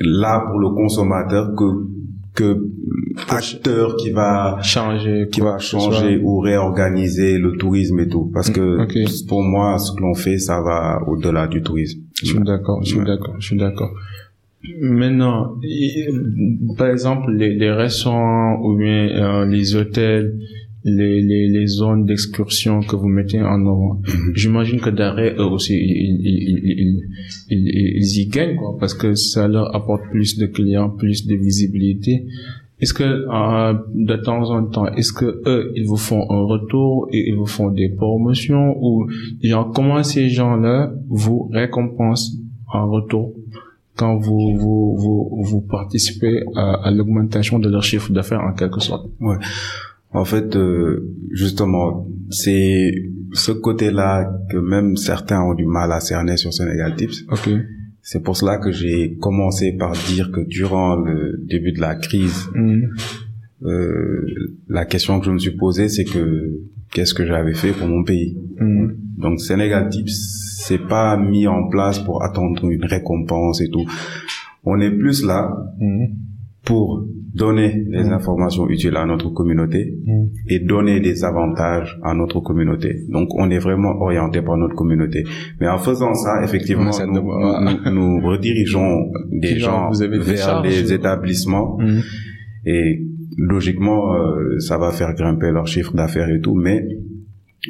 [0.05, 1.65] là pour le consommateur que
[2.35, 2.67] que
[3.29, 8.29] acteur qui va Changer, qui va que changer ou réorganiser le tourisme et tout.
[8.35, 9.27] Parce que Mm, ok.
[9.29, 12.01] pour moi, ce que l'on fait, ça va au-delà du tourisme.
[12.21, 13.05] Je suis d'accord, je suis Ouais.
[13.05, 13.93] d'accord, je suis d'accord.
[14.81, 15.57] Maintenant,
[16.79, 20.39] par exemple, les, les restaurants ou bien euh, les hôtels,
[20.85, 24.33] les, les, les zones d'excursion que vous mettez en avant, Mhm.
[24.35, 27.03] j'imagine que derrière eux aussi, ils, ils, ils,
[27.51, 31.27] ils, ils- ils y gagnent, quoi, parce que ça leur apporte plus de clients, plus
[31.27, 32.27] de visibilité.
[32.81, 37.09] Est-ce que euh, de temps en temps, est-ce que eux, ils vous font un retour
[37.13, 39.07] et ils vous font des promotions ou
[39.43, 42.33] genre comment ces gens-là vous récompensent
[42.73, 43.33] en retour?
[43.97, 48.81] Quand vous vous vous, vous participez à, à l'augmentation de leur chiffre d'affaires en quelque
[48.81, 49.07] sorte.
[50.13, 52.93] En fait, euh, justement, c'est
[53.33, 57.25] ce côté-là que même certains ont du mal à cerner sur Sénégal Tips.
[57.33, 57.51] Ok.
[58.01, 62.49] C'est pour cela que j'ai commencé par dire que durant le début de la crise,
[62.55, 62.91] Mhm.
[63.65, 64.27] euh,
[64.69, 66.61] la question que je me suis posée, c'est que
[66.95, 68.97] qu'est-ce que j'avais fait pour mon pays Mhm.
[69.19, 73.85] Donc Sénégal Tips, c'est pas mis en place pour attendre une récompense et tout.
[74.65, 76.07] On est plus là Mhm.
[76.65, 77.05] pour
[77.35, 78.13] donner les Mhm.
[78.13, 79.99] informations utiles à notre communauté
[80.49, 82.91] et donner des avantages à notre communauté.
[83.11, 85.25] Donc on est vraiment orienté par notre communauté.
[85.61, 90.93] Mais en faisant ça, effectivement, ça nous, nous, nous redirigeons des gens des vers les
[90.93, 91.77] établissements
[92.67, 93.03] et
[93.37, 96.55] logiquement euh, ça va faire grimper leur chiffre d'affaires et tout.
[96.55, 96.87] Mais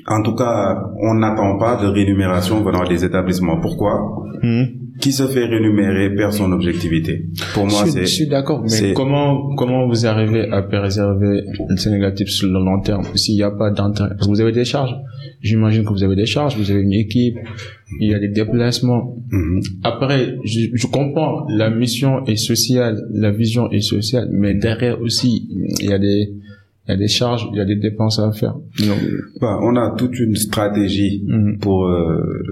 [0.07, 3.61] en tout cas, on n'attend pas de rémunération venant des établissements.
[3.61, 3.95] Pourquoi
[4.43, 4.67] Mhm.
[5.01, 7.27] Qui se fait rémunérer perd son objectivité.
[7.55, 11.43] Pour moi, je, suis- c'est je suis d'accord, mais comment comment vous arrivez à préserver
[11.69, 14.53] le Sénégal sur le long terme s'il n'y a pas d'intérêt Parce que vous avez
[14.53, 14.95] des charges.
[15.41, 17.37] J'imagine que vous avez des charges, vous avez une équipe,
[18.01, 19.17] il y a des déplacements.
[19.31, 19.61] Mhm.
[19.83, 25.49] Après, je, je comprends, la mission est sociale, la vision est sociale, mais derrière aussi,
[25.81, 26.35] il y a des
[26.87, 28.55] il y a des charges, il y a des dépenses à faire.
[28.55, 28.99] Donc,
[29.41, 31.59] Bah, on a toute une stratégie mhm.
[31.59, 32.43] pour euh,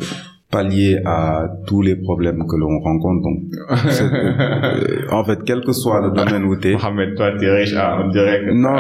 [0.52, 3.22] pallier à tous les problèmes que l'on rencontre.
[3.22, 3.40] Donc,
[3.70, 8.02] euh, en fait, quel que soit le domaine où t'es, Mohamed, toi, t'es riche, ah,
[8.04, 8.52] on dirait que...
[8.52, 8.76] Non.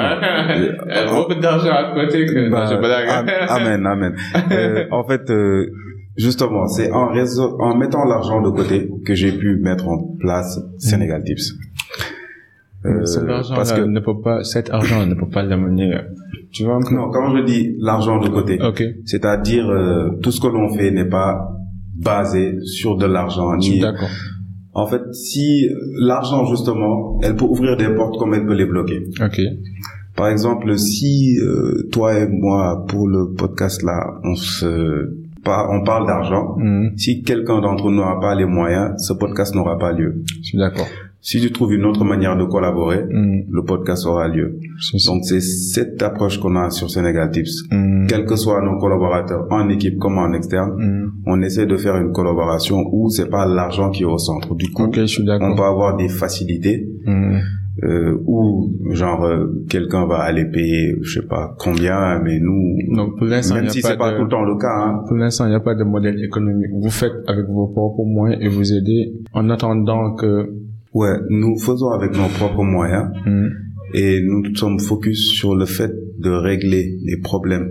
[1.14, 2.50] Beaucoup d'argent à côté que...
[2.50, 2.82] bah, non,
[3.48, 4.14] amen, amen.
[4.52, 5.66] Euh, en fait, euh,
[6.16, 10.60] justement, c'est en, réseau, en mettant l'argent de côté que j'ai pu mettre en place
[10.78, 11.54] Sénégal Tips.
[12.84, 15.94] Euh, cet argent parce que ne peut pas, cet argent ne peut pas l'amener.
[16.50, 18.96] Tu vois Non, quand je dis l'argent de côté, okay.
[19.04, 21.48] c'est-à-dire euh, tout ce que l'on fait n'est pas
[21.96, 23.56] basé sur de l'argent.
[23.56, 23.80] Ni...
[23.80, 24.08] D'accord.
[24.74, 25.68] En fait, si
[25.98, 29.06] l'argent justement, elle peut ouvrir des portes comme elle peut les bloquer.
[29.22, 29.40] Ok.
[30.16, 36.06] Par exemple, si euh, toi et moi pour le podcast là, on se on parle
[36.06, 36.56] d'argent.
[36.58, 36.92] Mhm.
[36.96, 40.22] Si quelqu'un d'entre nous n'a pas les moyens, ce podcast n'aura pas lieu.
[40.42, 40.86] Je suis d'accord.
[41.24, 43.44] Si tu trouves une autre manière de collaborer, mhm.
[43.48, 44.58] le podcast aura lieu.
[45.06, 47.62] Donc c'est cette approche qu'on a sur Sénégal Tips.
[47.70, 48.06] Mhm.
[48.08, 52.12] Quels que soient nos collaborateurs, en équipe comme en externe, on essaie de faire une
[52.12, 54.54] collaboration où c'est pas l'argent qui est au centre.
[54.56, 56.88] Du coup, je suis on peut avoir des facilités
[57.82, 63.16] euh, où genre euh, quelqu'un va aller payer je sais pas combien mais nous Donc,
[63.16, 64.68] pour l'instant, même il y a si c'est pas de- tout le temps le cas
[64.68, 65.04] hein.
[65.08, 66.70] Pour l'instant, il n'y a pas de modèle économique.
[66.82, 70.50] Vous faites avec vos propres moyens et vous aidez en attendant que...
[70.94, 73.48] ouais nous faisons avec nos propres moyens Mhm.
[73.94, 77.68] et nous sommes focus sur le fait de régler les problèmes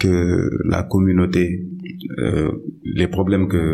[0.00, 1.44] que la communauté
[2.18, 2.50] euh,
[2.84, 3.64] les problèmes que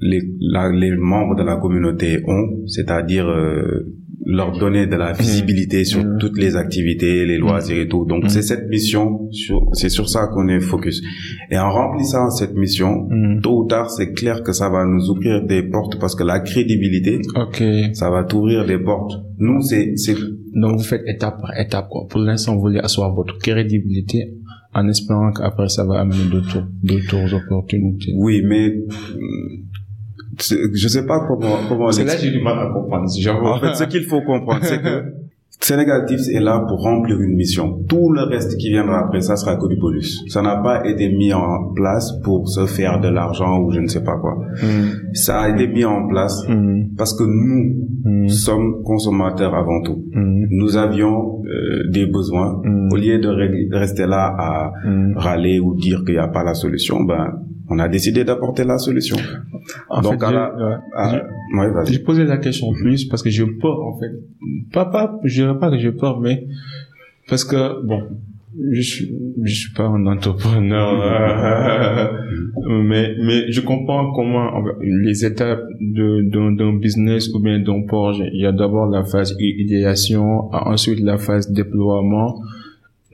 [0.00, 3.82] les, la- les membres de la communauté ont, c'est-à-dire euh,
[4.24, 6.16] leur donner de la visibilité sur Mhm.
[6.18, 8.04] toutes les activités, les loisirs et tout.
[8.06, 8.28] Donc Mhm.
[8.28, 11.02] c'est cette mission, sur- c'est sur ça qu'on est focus.
[11.50, 13.08] Et en remplissant cette mission,
[13.42, 16.40] tôt ou tard, c'est clair que ça va nous ouvrir des portes parce que la
[16.40, 17.62] crédibilité, Ok.
[17.92, 19.12] ça va t'ouvrir des portes.
[19.38, 20.14] Nous, c'est c'est
[20.54, 22.06] Donc, vous faites étape par étape, quoi.
[22.08, 24.32] Pour l'instant, vous voulez asseoir votre crédibilité
[24.74, 28.12] en espérant qu'après, ça va amener d'autres, d'autres opportunités.
[28.16, 28.72] oui, mais
[30.38, 33.46] je sais pas comment comment C'est là j'ai du mal à comprendre, j'avoue.
[33.46, 35.04] En fait, ce qu'il faut comprendre, c'est que
[35.58, 37.78] Sénégal Tips est là pour remplir une mission.
[37.88, 40.22] Tout le reste qui viendra après, ça sera que du bonus.
[40.28, 43.86] Ça n'a pas été mis en place pour se faire de l'argent ou je ne
[43.86, 44.36] sais pas quoi.
[44.62, 45.14] Mhm.
[45.14, 46.90] Ça a été mis en place Mhm.
[46.98, 48.28] parce que nous Mhm.
[48.28, 50.04] sommes consommateurs avant tout.
[50.14, 52.60] Nous avions euh, des besoins.
[52.92, 54.72] Au lieu de rester là à
[55.16, 57.32] râler ou dire qu'il n'y a pas la solution, ben,
[57.68, 59.16] on a décidé d'apporter la solution.
[59.88, 61.22] En Donc, fait, à je- ouais.
[61.60, 61.92] Ouais, vas-y.
[61.92, 64.12] J'ai posé la question plus parce que j'ai peur en fait.
[64.72, 66.46] Pas pas, je dirais pas que j'ai peur, mais
[67.28, 68.02] parce que bon,
[68.72, 69.12] je suis
[69.44, 76.22] je suis pas un entrepreneur, euh, mais mais je comprends comment en les étapes de
[76.30, 78.28] d'un d'un business ou bien d'un projet.
[78.32, 82.40] Il y a d'abord la phase idéation, ensuite la phase déploiement,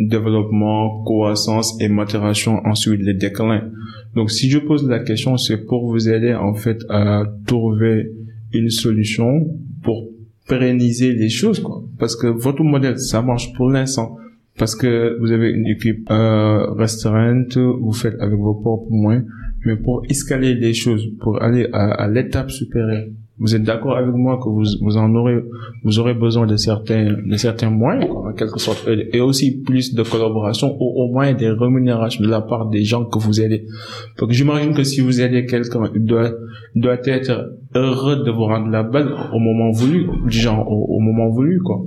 [0.08, 3.70] développement, croissance et maturation, ensuite les déclins.
[4.14, 8.10] Donc si je pose la question, c'est pour vous aider en fait à trouver
[8.52, 9.48] une solution
[9.82, 10.08] pour
[10.48, 11.82] pérenniser les choses quoi.
[11.98, 14.16] Parce que votre modèle ça marche pour l'instant
[14.58, 19.24] parce que vous avez une équipe euh, restreinte, vous faites avec vos propres moyens,
[19.64, 23.06] mais pour escalader les choses, pour aller à l'étape supérieure,
[23.42, 25.38] vous êtes d'accord avec moi que vous, vous en aurez,
[25.85, 29.94] vous aurez besoin de certains, de certains moyens, quoi, en quelque sorte, et aussi plus
[29.94, 33.66] de collaboration, ou au moins des rémunérations de la part des gens que vous aidez.
[34.18, 36.31] Donc j'imagine que si vous aidez quelqu'un, il doit,
[36.76, 41.61] doit être heureux de vous rendre la balle au moment voulu, genre au, moment voulu,
[41.61, 41.78] quoi.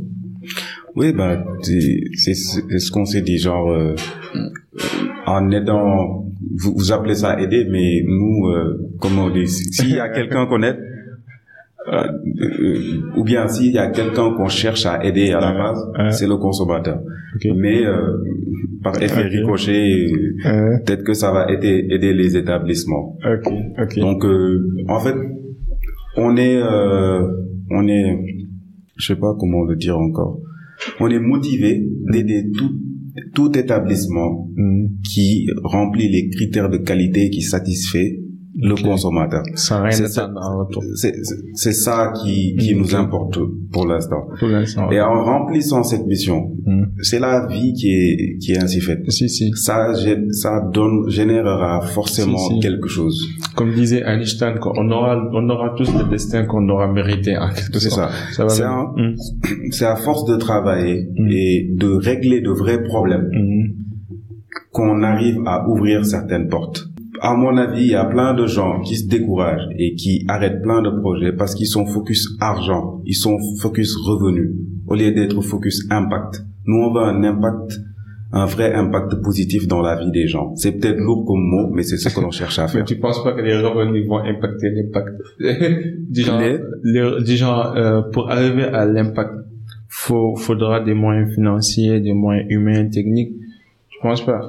[0.97, 3.95] Oui, bah, c'est ce qu'on s'est dit, genre, euh,
[5.25, 6.25] en aidant,
[6.61, 10.09] vous, vous appelez ça aider, mais nous, euh, comment on dit, si- s'il y a
[10.09, 10.79] quelqu'un qu'on aide,
[11.91, 12.03] euh,
[12.41, 16.11] euh, ou bien s'il y a quelqu'un qu'on cherche à aider à la base, ouais.
[16.11, 16.99] c'est le consommateur.
[17.55, 17.95] Mais euh,
[18.83, 19.31] par effet Ok.
[19.31, 20.07] ricochet,
[20.45, 23.17] Euh, peut-être que ça va aider, aider les établissements.
[23.25, 23.99] ok, ok.
[23.99, 25.15] Donc, euh, en fait,
[26.17, 27.21] on est, euh,
[27.71, 28.17] on est,
[28.97, 30.39] je sais pas comment le dire encore,
[30.99, 32.71] on est motivé d'aider tout,
[33.33, 34.87] tout établissement Hmm.
[35.03, 38.19] qui remplit les critères de qualité qui satisfait
[38.57, 39.43] le consommateur.
[39.55, 40.83] Sans rien C'est ça, attendre en retour.
[40.95, 43.37] c'est, c'est- c'est ça qui, qui nous importe
[43.71, 44.27] pour l'instant.
[44.39, 44.89] Pour l'instant.
[44.91, 46.85] Et en remplissant cette mission, Hmm.
[47.01, 48.99] c'est la vie qui est, qui est ainsi faite.
[49.11, 49.51] Si, si.
[49.55, 49.93] Ça,
[50.31, 53.19] ça donne, générera forcément Si, quelque chose.
[53.55, 57.89] Comme disait Einstein, on aura, on aura tous le destin qu'on aura mérité, quelque C'est
[57.89, 58.09] ça.
[58.31, 59.15] Ça C'est Hmm.
[59.71, 61.27] c'est à force de travailler Mm.
[61.29, 63.65] et de régler de vrais problèmes Hmm.
[64.71, 66.85] qu'on arrive à ouvrir certaines portes.
[67.27, 70.61] À mon avis, il y a plein de gens qui se découragent et qui arrêtent
[70.61, 74.51] plein de projets parce qu'ils sont focus argent, ils sont focus revenu,
[74.87, 76.43] au lieu d'être focus impact.
[76.67, 77.79] Nous, on veut un impact,
[78.31, 80.55] un vrai impact positif dans la vie des gens.
[80.55, 82.85] C'est peut-être lourd comme mot, mais c'est ce que l'on cherche à Mais faire.
[82.85, 85.15] tu penses pas que les revenus vont impacter l'impact?
[86.13, 89.33] Genre, Les- les- euh, pour arriver à l'impact,
[89.89, 93.33] faut, faudra des moyens financiers, des moyens humains, techniques.
[93.89, 94.41] Tu penses pas?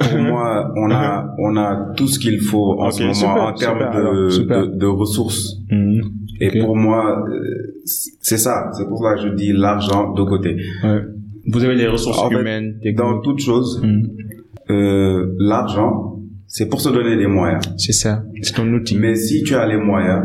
[0.00, 3.52] Pour moi, on a, on a tout ce qu'il faut en ce moment super, en
[3.52, 6.00] termes super, de, alors, de, de ressources Hmm.
[6.40, 8.70] Et pour moi, euh, c'est ça.
[8.76, 10.56] C'est pour ça que je dis l'argent de côté.
[10.82, 11.02] Ouais.
[11.46, 14.72] Vous avez les ressources humaines, Dans toute chose, mm.
[14.72, 17.62] euh, l'argent, c'est pour se donner les moyens.
[17.76, 18.22] C'est ça.
[18.42, 18.96] C'est ton outil.
[18.98, 20.22] Mais si tu as les moyens,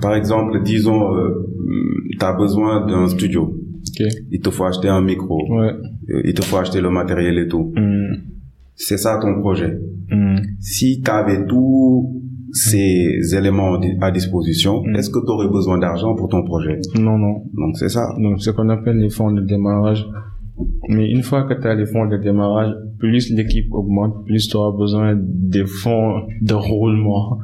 [0.00, 1.46] par exemple, disons, euh,
[2.18, 3.54] tu as besoin d'un studio.
[3.94, 4.08] Okay.
[4.30, 5.38] Il te faut acheter un micro.
[5.56, 5.72] Ouais.
[6.10, 7.72] Euh, il te faut acheter le matériel et tout.
[7.76, 8.14] Mm.
[8.84, 9.78] C'est ça ton projet.
[10.10, 10.38] Mm.
[10.58, 12.20] Si tu avais tous
[12.52, 14.96] ces éléments à disposition, mm.
[14.96, 16.80] est-ce que tu aurais besoin d'argent pour ton projet?
[16.98, 17.44] Non, non.
[17.54, 18.08] Donc c'est ça.
[18.18, 20.06] Donc ce qu'on appelle les fonds de démarrage.
[20.88, 24.56] Mais une fois que tu as les fonds de démarrage, plus l'équipe augmente, plus tu
[24.56, 27.38] auras besoin des fonds de roulement.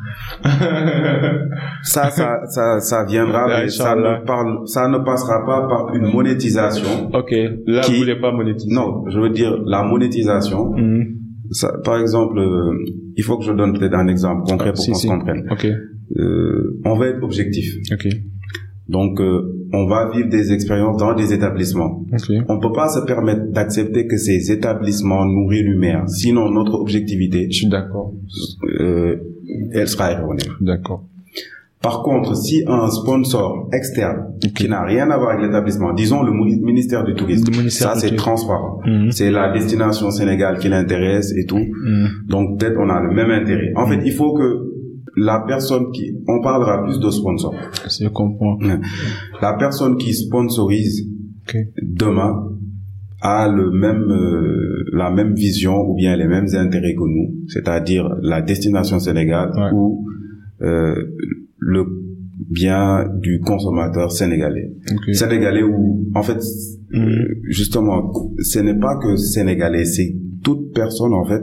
[1.83, 6.13] ça, ça, ça, ça viendra, mais ça ne, parle, ça ne passera pas par une
[6.13, 7.11] monétisation.
[7.13, 7.35] Ok,
[7.67, 7.93] là, qui...
[7.93, 8.73] vous voulez pas monétiser.
[8.73, 11.19] Non, je veux dire, la monétisation, mm.
[11.51, 12.73] Ça, par exemple, euh,
[13.17, 15.47] il faut que je donne peut-être un exemple concret pour qu'on se comprenne.
[15.51, 15.67] Ok.
[16.17, 17.75] Euh, on va être objectif.
[17.93, 18.09] Ok.
[18.89, 22.07] Donc, euh, on va vivre des expériences dans des établissements.
[22.13, 22.41] Okay.
[22.49, 26.09] On peut pas se permettre d'accepter que ces établissements nous rémunèrent.
[26.09, 28.15] Sinon, notre objectivité, je suis d'accord,
[28.81, 29.17] euh,
[29.73, 30.43] elle sera erronée.
[30.61, 31.05] D'accord.
[31.81, 36.33] Par contre, si un sponsor externe qui n'a rien à voir avec l'établissement, disons le
[36.33, 38.81] ministère du Tourisme, ça c'est transparent.
[38.85, 39.13] Mhm.
[39.13, 41.59] C'est la destination Sénégal qui l'intéresse et tout.
[41.59, 42.09] Mhm.
[42.29, 43.73] Donc peut-être on a le même intérêt.
[43.77, 44.69] En fait, il faut que
[45.17, 47.55] la personne qui, on parlera plus de sponsor.
[47.89, 48.59] Je comprends.
[49.41, 51.07] La personne qui sponsorise
[51.83, 52.45] demain
[53.21, 58.09] a le même, euh, la même vision ou bien les mêmes intérêts que nous, c'est-à-dire
[58.23, 60.05] la destination Sénégal ou
[60.63, 60.95] euh,
[61.59, 61.85] le
[62.51, 64.71] bien du consommateur sénégalais.
[65.13, 66.39] Sénégalais où, en fait,
[66.93, 67.01] mhm.
[67.01, 71.43] euh, justement, ce n'est pas que sénégalais, c'est toute personne en fait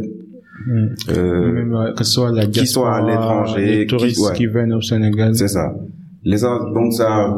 [0.67, 0.87] Mm.
[1.09, 5.35] Euh, que ce soit la qui soit à l'étranger, les touristes qui, viennent au Sénégal.
[5.35, 5.73] C'est ça.
[6.23, 7.37] Les donc ça,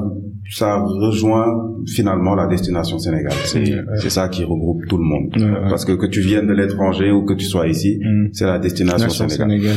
[0.50, 3.34] ça rejoint finalement la destination Sénégal.
[3.46, 5.36] C'est ça qui regroupe tout le monde.
[5.70, 8.30] Parce que que tu viennes de l'étranger ou que tu sois ici, mm.
[8.32, 9.50] c'est la destination Sénégal.
[9.50, 9.76] Sénégal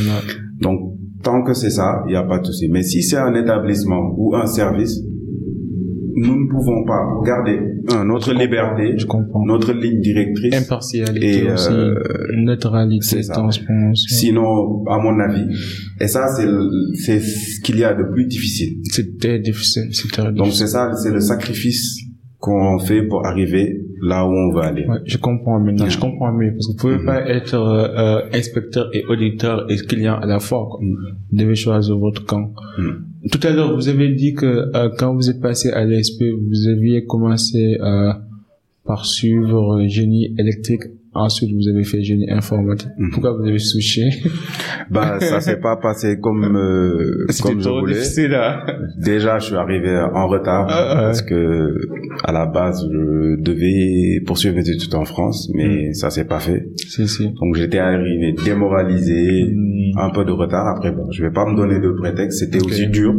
[0.61, 2.67] donc tant que c'est ça, il n'y a pas de souci.
[2.69, 5.01] Mais si c'est un établissement ou un service,
[6.15, 7.59] nous ne pouvons pas garder
[8.05, 8.95] notre liberté,
[9.45, 11.95] notre ligne directrice, impartialité et aussi, euh,
[12.35, 14.05] neutralité, transparence.
[14.07, 15.47] Sinon, à mon avis,
[15.99, 16.47] et ça c'est
[16.95, 18.79] c'est ce qu'il y a de plus difficile.
[18.83, 22.10] C'est très difficile, c'est très Donc c'est ça, c'est le sacrifice
[22.41, 24.85] qu'on fait pour arriver là où on veut aller.
[24.87, 27.05] Ouais, je comprends maintenant, je comprends mieux parce que vous pouvez mm-hmm.
[27.05, 30.67] pas être euh, euh, inspecteur et auditeur et client à la fois.
[30.69, 30.79] Quoi.
[30.81, 31.13] Mm-hmm.
[31.31, 32.51] Vous devez choisir votre camp.
[32.79, 33.29] Mm.
[33.31, 36.67] Tout à l'heure, vous avez dit que euh, quand vous êtes passé à l'ESP, vous
[36.67, 38.11] aviez commencé euh,
[38.85, 42.87] par suivre génie électrique Ensuite, vous avez fait génie informatique.
[42.97, 43.09] Mhm.
[43.11, 44.03] Pourquoi vous avez switché
[44.89, 47.95] Bah, ça s'est pas passé comme euh, comme je voulais.
[47.95, 48.61] Difficile, hein
[48.97, 51.75] Déjà, je suis arrivé en retard ah, parce que
[52.23, 55.93] à la base, je devais poursuivre mes études en France, mais mm.
[55.95, 56.65] ça s'est pas fait.
[56.77, 57.25] Si, si.
[57.25, 59.97] Donc, j'étais arrivé démoralisé, mm.
[59.99, 60.65] un peu de retard.
[60.67, 62.39] Après, bon, je vais pas me donner de prétexte.
[62.39, 63.13] C'était aussi dur.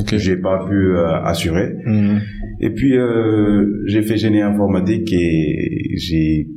[0.00, 0.18] Okay.
[0.18, 1.74] J'ai pas pu euh, assurer.
[1.84, 2.18] Mm.
[2.60, 6.48] Et puis, euh, j'ai fait génie informatique et j'ai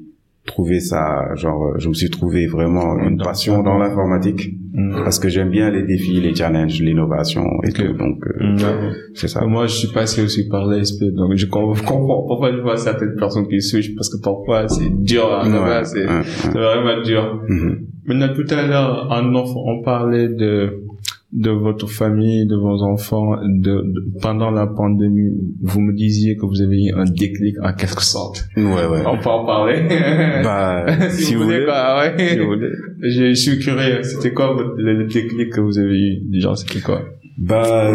[0.49, 5.03] trouvé ça genre je me suis trouvé vraiment une passion dans l'informatique mm.
[5.03, 8.95] parce que j'aime bien les défis les challenges l'innovation et tout donc euh, mm.
[9.13, 12.77] c'est ça moi je suis passé aussi par l'ASP donc je comprends pourquoi je vois
[12.77, 16.05] certaines personnes qui switchent parce que parfois c'est dur hein, c'est
[16.51, 17.77] vraiment dur mm-hmm.
[18.05, 20.88] maintenant tout à l'heure en on parlait de
[21.32, 23.84] de votre famille, de vos enfants, de,
[24.22, 28.48] pendant la pandémie, vous me disiez que vous avez eu un déclic en quelque sorte.
[28.58, 29.04] Ouais, ouais.
[29.06, 29.84] On peut en parler.
[30.44, 31.65] Bah, si, vous voulez.
[31.65, 32.30] Bah, ouais.
[32.30, 32.70] Si vous voulez.
[33.02, 34.02] Je, suis curieux.
[34.04, 36.22] C'était quoi le, déclic que vous avez eu?
[36.24, 37.04] Déjà, c'était quoi?
[37.38, 37.92] Bah,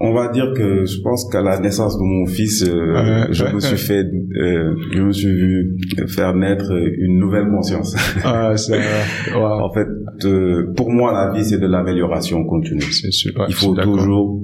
[0.00, 3.60] on va dire que je pense qu'à la naissance de mon fils, euh, je me
[3.60, 7.96] suis fait, euh, je me suis vu faire naître une nouvelle conscience.
[8.24, 8.80] Ah, c'est
[9.34, 9.88] En fait,
[10.24, 12.82] euh, pour moi, la vie, c'est de l'amélioration continue.
[13.48, 14.42] Il faut toujours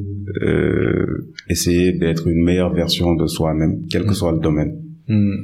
[1.49, 4.15] essayer d'être une meilleure version de soi-même, quel que mm.
[4.15, 4.84] soit le domaine.
[5.09, 5.35] Mm.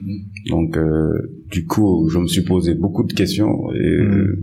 [0.51, 0.79] Donc,
[1.51, 3.73] du coup, je me suis posé beaucoup de questions.
[3.73, 4.37] Et, mm.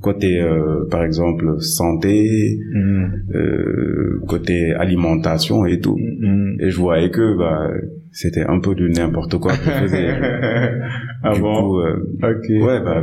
[0.00, 3.04] Côté, euh, par exemple, santé, mm.
[3.34, 5.96] euh, côté alimentation et tout.
[6.60, 7.70] Et je voyais que bah,
[8.14, 10.08] c'était un peu du n'importe quoi que je faisais.
[11.24, 11.68] ah du bon?
[11.68, 13.02] coup, euh, ouais, bah,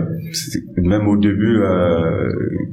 [0.77, 2.29] même au début, euh,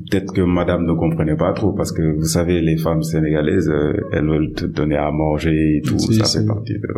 [0.08, 3.92] peut-être que madame ne comprenait pas trop parce que vous savez, les femmes sénégalaises, euh,
[4.12, 5.98] elles veulent te donner à manger et tout.
[5.98, 6.88] ça fait partie de...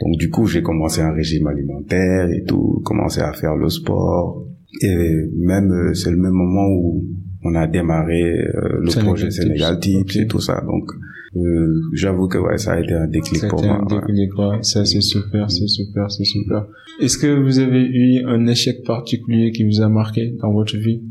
[0.00, 4.44] Donc du coup, j'ai commencé un régime alimentaire et tout, commencé à faire le sport.
[4.82, 4.94] Et
[5.36, 7.04] même, c'est le même moment où
[7.44, 10.60] on a démarré euh, le projet Sénégal Tips et tout ça.
[10.66, 10.90] Donc,
[11.36, 13.80] euh, j'avoue que ouais, ça a été un déclic pour moi.
[13.80, 14.62] un déclic, ouais.
[14.62, 16.66] Ça, c'est super, c'est super, c'est super.
[17.00, 21.02] Est-ce que vous avez eu un échec particulier qui vous a marqué dans votre vie?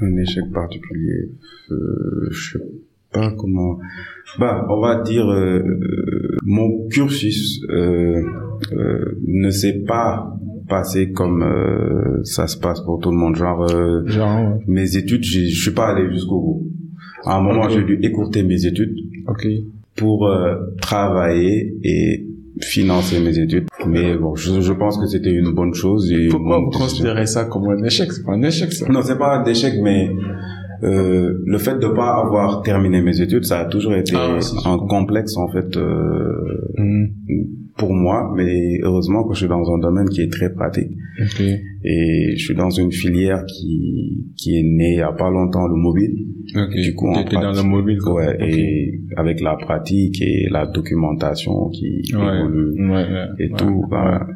[0.00, 1.30] Un échec particulier,
[1.70, 2.58] euh, je
[3.12, 3.78] pas comment.
[4.38, 5.62] Bah, on va dire, euh,
[6.44, 8.22] mon cursus euh,
[8.72, 10.36] euh, ne s'est pas
[10.68, 13.34] passé comme euh, ça se passe pour tout le monde.
[13.36, 14.58] Genre, euh, Genre, ouais.
[14.68, 16.66] mes études, je suis pas allé jusqu'au bout.
[17.24, 18.94] À un moment, j'ai dû écourter mes études
[19.26, 19.46] ok.
[19.96, 22.26] pour euh, travailler et
[22.62, 23.64] financer mes études.
[23.86, 26.10] Mais bon, je, je pense que c'était une bonne chose.
[26.12, 28.86] Et Pourquoi vous considérez ça comme un échec C'est pas un échec, ça.
[28.88, 30.08] Non, c'est pas un échec, mais
[30.82, 34.78] euh, le fait de pas avoir terminé mes études, ça a toujours été Ah, un
[34.78, 36.32] complexe en fait euh,
[36.78, 37.06] Hmm,
[37.76, 38.32] pour moi.
[38.36, 41.40] Mais heureusement que je suis dans un domaine qui est très pratique Ok.
[41.84, 45.66] et je suis dans une filière qui qui est née il y a pas longtemps
[45.66, 46.14] le mobile.
[46.56, 46.74] Ok.
[46.74, 48.14] Du coup, T'étais dans le pratique, mobile, quoi.
[48.14, 52.38] Ouais, et avec la pratique et la documentation qui Ouais.
[52.38, 54.26] évolue Ouais, ouais, et tout, bah,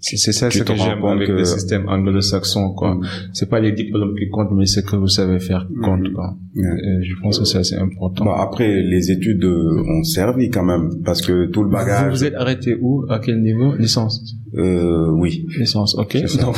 [0.00, 2.94] C'est c'est ça tu ce te que j'aime avec que- le système anglo-saxon, quoi.
[2.94, 3.06] Mm.
[3.32, 6.36] C'est pas les diplômes qui comptent, mais ce que vous savez faire qui compte, quoi.
[6.54, 8.24] Je pense que c'est assez important.
[8.24, 12.10] Bon, après, les études euh, ont servi quand même, parce que tout le vous bagage...
[12.10, 13.04] vous êtes arrêté où?
[13.08, 13.74] À quel niveau?
[13.76, 14.36] Licence?
[14.56, 15.46] Euh, oui.
[15.58, 16.14] Licence, ok.
[16.40, 16.50] Non,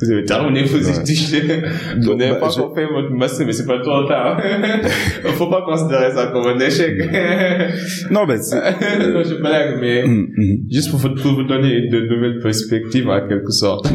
[0.00, 1.62] vous avez terminé vos études.
[2.00, 4.40] Vous n'avez bah, pas je- encore fait votre master, mais c'est pas trop tard.
[5.36, 6.98] Faut pas considérer ça comme un échec.
[8.10, 8.56] Non, ben, c'est...
[9.12, 10.56] non, je blague, mais Hum, hum.
[10.70, 13.92] juste pour vous, pour vous donner de nouvelles perspectives, en quelque sorte.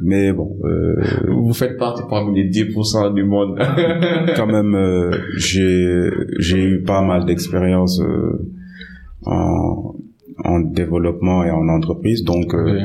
[0.00, 0.94] Mais bon, euh,
[1.28, 3.58] vous faites partie parmi les 10% du monde.
[4.36, 8.46] quand même, euh, j'ai j'ai eu pas mal d'expérience euh,
[9.24, 9.94] en,
[10.44, 12.80] en développement et en entreprise, donc euh, Oui.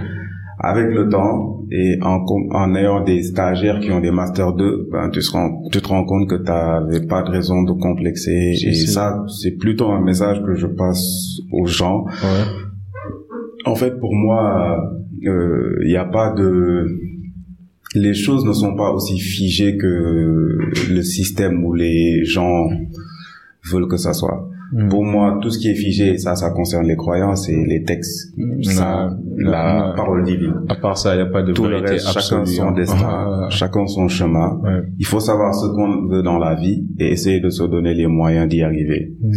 [0.60, 5.10] avec le temps et en, en ayant des stagiaires qui ont des masters 2, ben,
[5.10, 8.54] tu, te rends, tu te rends compte que tu n'avais pas de raison de complexer.
[8.56, 8.88] Si, et si.
[8.88, 12.04] ça, c'est plutôt un message que je passe aux gens.
[12.06, 12.46] Ouais.
[13.66, 14.84] En fait, pour moi,
[15.26, 16.86] euh, il n'y a pas de...
[17.96, 20.58] Les choses ne sont pas aussi figées que
[20.90, 22.70] le système où les gens
[23.70, 24.50] veulent que ça soit.
[24.72, 24.88] Mm.
[24.90, 28.34] Pour moi, tout ce qui est figé, ça, ça concerne les croyances et les textes.
[28.64, 29.96] Ça, Non, la non.
[29.96, 30.54] parole divine.
[30.70, 32.72] À part ça, il n'y a pas de Tout le reste, chacun son hein.
[32.74, 34.60] destin, Ah, chacun son chemin.
[34.64, 34.82] ouais.
[35.00, 38.08] Il faut savoir ce qu'on veut dans la vie et essayer de se donner les
[38.08, 39.14] moyens d'y arriver.
[39.22, 39.34] Ouais.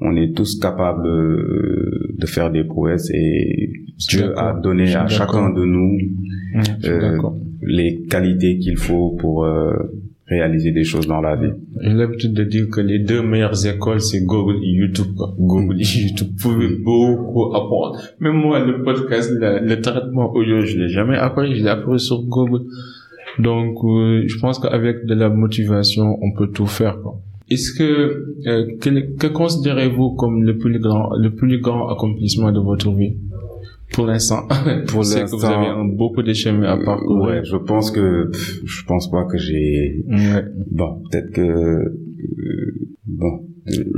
[0.00, 3.70] On est tous capables euh, de faire des prouesses et
[4.08, 5.98] Dieu a donné à chacun de nous
[6.54, 7.18] Mm, Euh,
[7.62, 9.72] les qualités qu'il faut pour euh,
[10.28, 11.52] réaliser des choses dans la vie.
[11.80, 15.06] J'ai l'habitude de dire que les deux meilleures écoles, c'est Google et YouTube.
[15.38, 16.28] Google et YouTube.
[16.36, 17.96] Vous pouvez beaucoup apprendre.
[18.20, 21.56] Même moi, le podcast, le, traitement audio, je l'ai jamais appris.
[21.56, 22.64] Je l'ai appris sur Google.
[23.38, 26.98] Donc, euh, je pense qu'avec de la motivation, on peut tout faire.
[27.50, 32.60] Est-ce que, euh, quel- que considérez-vous comme le plus grand, le plus grand accomplissement de
[32.60, 33.14] votre vie?
[33.92, 34.46] Pour l'instant
[34.88, 37.38] Pour sais que vous l'instant, avez beaucoup de chemin à parcourir.
[37.38, 40.44] Ouais, je pense que je pense pas que j'ai Ouais.
[40.70, 41.94] bon, peut-être que euh,
[43.06, 43.44] bon,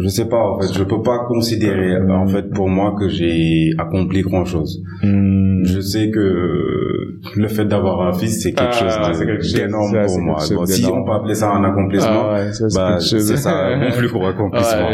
[0.03, 3.71] je sais pas en fait, je peux pas considérer en fait pour moi que j'ai
[3.79, 4.83] accompli grand-chose.
[5.03, 5.63] Hmm.
[5.65, 10.21] Je sais que le fait d'avoir un fils c'est quelque Ah, chose chose, d'énorme pour
[10.21, 10.39] moi.
[10.41, 13.27] chose Bon, si on peut appeler ça un accomplissement, Ah ouais, ça, c'est bah, chose.
[13.27, 14.89] c'est ça mon plus gros accomplissement.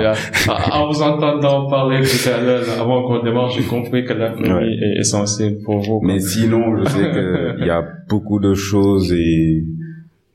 [0.72, 4.53] En vous entendant parler tout à l'heure, avant qu'on démarre, j'ai compris que la famille
[4.53, 4.66] Ouais.
[4.66, 6.01] est essentielle pour vous.
[6.03, 9.64] Mais sinon, je sais qu'il y a beaucoup de choses et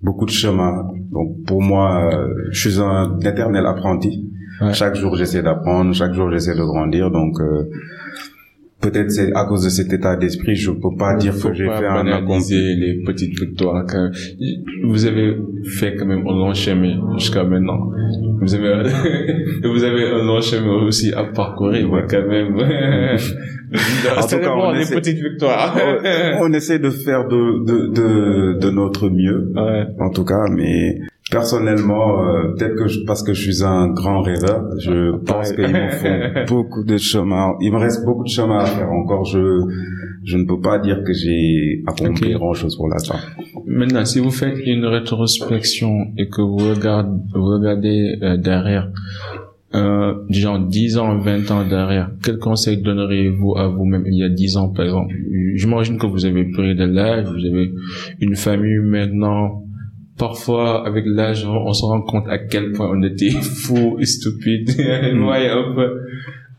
[0.01, 0.87] beaucoup de chemins.
[1.11, 4.29] Donc pour moi, euh, je suis un éternel apprenti.
[4.61, 4.73] Ouais.
[4.73, 7.11] Chaque jour, j'essaie d'apprendre, chaque jour, j'essaie de grandir.
[7.11, 7.69] Donc euh,
[8.81, 11.65] peut-être c'est à cause de cet état d'esprit, je peux pas dire Faut que j'ai
[11.67, 13.85] fait un banaliser les petites victoires.
[13.85, 14.09] que
[14.87, 17.91] vous avez fait quand même un long chemin jusqu'à maintenant.
[18.41, 18.89] Vous avez,
[19.63, 22.03] vous avez un long chemin aussi à parcourir, Ouais.
[22.09, 22.55] quand même.
[23.73, 25.73] En tout cas, on les essaie- petites victoires.
[26.41, 29.85] On essaie de faire de, de, de, de notre mieux, ouais.
[29.97, 30.99] en tout cas, mais
[31.31, 35.67] personnellement, euh, peut-être que je- parce que je suis un grand rêveur, je pense qu'il
[35.67, 36.07] me faut
[36.53, 37.55] beaucoup de chemin.
[37.61, 39.25] Il me reste beaucoup de chemin à faire encore.
[39.25, 39.41] Je
[40.23, 43.15] je ne peux pas dire que j'ai accompli grand chose pour l'instant.
[43.65, 48.87] Maintenant, si vous faites une rétrospection et que vous regardez, vous regardez euh, derrière,
[49.73, 54.29] euh, genre 10 ans, 20 ans derrière, quel conseil donneriez-vous à vous-même il y a
[54.29, 55.15] 10 ans, par exemple?
[55.55, 57.71] J'imagine que vous avez pris de l'âge, vous avez
[58.19, 59.63] une famille maintenant.
[60.21, 64.69] Parfois, avec l'âge, on se rend compte à quel point on était fou et stupide.
[64.79, 65.99] Un peu.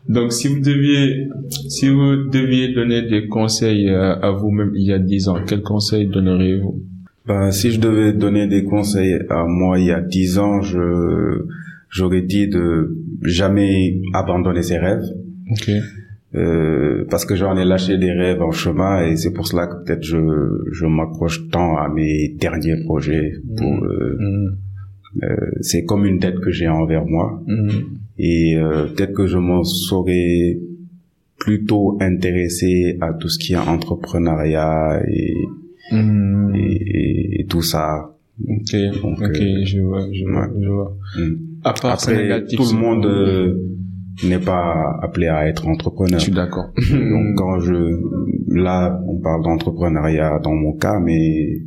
[0.09, 1.29] Donc, si vous deviez,
[1.69, 5.61] si vous deviez donner des conseils euh, à vous-même il y a 10 ans, quels
[5.61, 6.83] conseils donneriez-vous?
[7.25, 11.45] Ben, si je devais donner des conseils à moi il y a dix ans, je
[11.89, 15.05] j'aurais dit de jamais abandonner ses rêves.
[15.49, 15.71] Ok.
[16.35, 19.83] Euh, parce que j'en ai lâché des rêves en chemin et c'est pour cela que
[19.83, 20.17] peut-être je,
[20.71, 23.33] je m'accroche tant à mes derniers projets.
[23.57, 23.83] Pour, Mm.
[23.85, 24.57] euh, Mm.
[25.23, 27.69] euh, c'est comme une dette que j'ai envers moi Mm.
[28.17, 30.57] et euh, peut-être que je m'en serais
[31.37, 35.35] plutôt intéressé à tout ce qui est entrepreneuriat et,
[35.91, 36.55] Mm.
[36.55, 38.09] et, et tout ça.
[38.49, 38.73] Ok,
[39.03, 40.97] Donc, ok, euh, je vois, je vois, je vois.
[41.63, 43.53] À part Après, tout le monde euh,
[44.23, 46.19] n'est pas appelé à être entrepreneur.
[46.19, 46.71] Je suis d'accord.
[46.91, 47.99] Donc quand je
[48.53, 51.61] là on parle d'entrepreneuriat dans mon cas, mais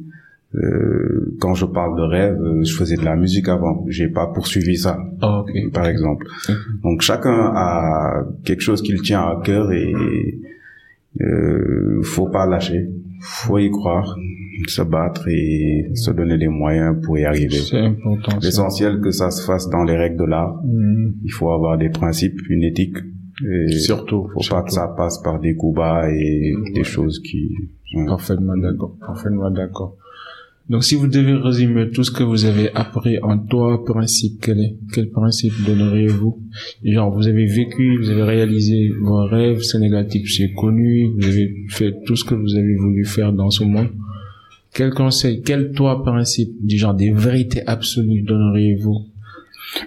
[0.55, 3.85] euh, quand je parle de rêve, euh, je faisais de la musique avant.
[3.89, 5.51] J'ai pas poursuivi ça, Ah, ok.
[5.73, 6.27] par exemple.
[6.83, 9.93] Donc chacun a quelque chose qui le tient à cœur et
[11.21, 12.89] euh, faut pas lâcher,
[13.21, 14.17] faut y croire,
[14.67, 17.59] se battre et se donner les moyens pour y arriver.
[17.59, 18.39] C'est important.
[18.43, 20.61] L'essentiel que ça se fasse dans les règles de l'art.
[20.65, 21.13] Mm.
[21.25, 22.97] Il faut avoir des principes, une éthique.
[23.47, 27.51] Et Surtout, faut pas que ça passe par des coups bas et des choses qui.
[28.07, 29.97] Parfaitement d'accord, parfaitement d'accord.
[30.69, 34.59] Donc, si vous devez résumer tout ce que vous avez appris en trois principes, quel
[34.59, 36.43] est, quel principe donneriez-vous?
[36.83, 41.55] Genre, vous avez vécu, vous avez réalisé vos rêves, c'est négatif, c'est connu, vous avez
[41.69, 43.91] fait tout ce que vous avez voulu faire dans ce monde.
[44.75, 49.07] Quel conseil, quel trois principes, du genre des vérités absolues donneriez-vous?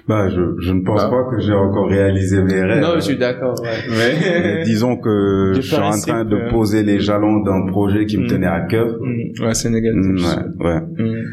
[0.07, 1.09] Bah, je, je ne pense Bah.
[1.09, 2.81] pas que j'ai encore réalisé mes rêves.
[2.81, 3.69] Non, je suis d'accord, ouais.
[3.89, 8.23] Mais disons que je suis en train de poser les jalons d'un projet qui me
[8.25, 8.27] Mm.
[8.27, 8.87] tenait à cœur.
[8.99, 10.01] Mm, ouais, c'est négatif.
[10.01, 10.17] Mm,
[10.63, 10.81] Ouais, ouais.
[10.81, 11.23] Mm.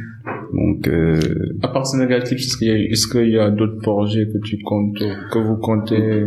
[0.52, 1.18] Donc, euh,
[1.62, 4.38] À part ce négatif, est-ce qu'il y a, est-ce qu'il y a d'autres projets que
[4.44, 4.98] tu comptes,
[5.32, 6.24] que vous comptez?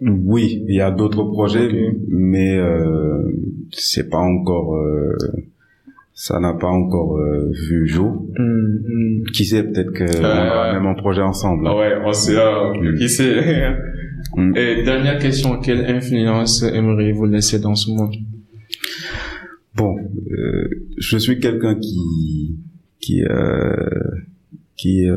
[0.00, 1.68] Oui, il y a d'autres projets,
[2.08, 3.22] mais euh,
[3.72, 5.16] c'est pas encore, euh,
[6.20, 8.10] ça n'a pas encore euh, vu le jour.
[8.36, 9.22] Hum, hum.
[9.32, 11.64] Qui sait, peut-être que on Euh, aura même un projet ensemble.
[11.68, 12.94] Ah ouais, on sait, ah, Mm.
[12.98, 13.72] qui sait?
[14.36, 14.56] Mm.
[14.56, 18.14] Et dernière question, quelle influence aimeriez-vous laisser dans ce monde?
[19.76, 19.94] Bon,
[20.32, 22.58] euh, je suis quelqu'un qui
[23.00, 23.76] qui euh,
[24.76, 25.16] qui euh,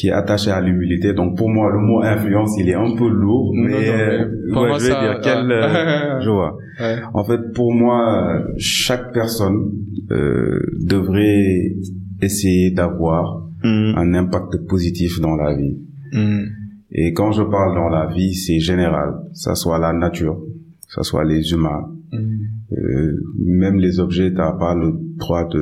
[0.00, 1.12] qui est attaché à l'humilité.
[1.12, 4.52] Donc pour moi, le mot influence, il est un peu lourd, mais, non, euh, mais
[4.52, 6.56] pour ouais, moi, je vais ça- dire quel, euh, je vois.
[6.80, 6.96] Ouais.
[7.12, 9.72] En fait, pour moi, chaque personne
[10.10, 11.74] euh, devrait
[12.22, 15.76] essayer d'avoir Hum, un impact positif dans la vie.
[16.14, 16.46] hum,
[16.92, 19.10] Et quand je parle dans la vie, c'est général.
[19.34, 20.38] Ça soit la nature,
[20.88, 22.38] ça soit les humains, hum.
[22.72, 25.58] euh, même les objets, t'as pas le droit de,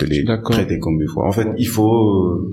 [0.00, 1.22] de les traiter comme il faut.
[1.22, 1.92] En fait, il faut
[2.24, 2.52] euh,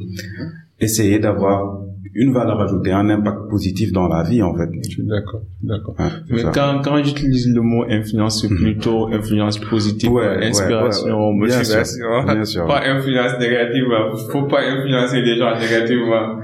[0.82, 1.78] essayer d'avoir
[2.14, 4.68] une valeur ajoutée, un impact positif dans la vie, en fait.
[4.84, 5.96] Je suis d'accord, d'accord.
[5.98, 6.52] Ouais, Mais ça.
[6.54, 11.48] quand, quand j'utilise le mot influence, c'est plutôt influence positive, Ouais, inspiration, ouais.
[11.48, 11.86] Bien motivation.
[11.86, 12.68] sûr, bien sûr.
[12.68, 13.86] Pas influence négative.
[13.98, 14.14] hein.
[14.30, 16.40] Faut pas influencer les gens négativement.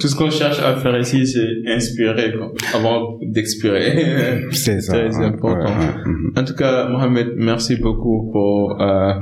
[0.00, 4.46] Tout ce qu'on cherche à faire ici, c'est inspirer, quoi, avant d'expirer.
[4.52, 4.92] C'est ça.
[4.94, 5.74] Très ouais, important.
[6.06, 6.32] mhm.
[6.38, 9.12] En tout cas, Mohamed, merci beaucoup pour euh,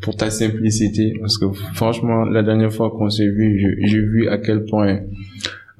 [0.00, 4.28] pour ta simplicité parce que franchement, la dernière fois qu'on s'est vu, je- j'ai vu
[4.28, 5.00] à quel point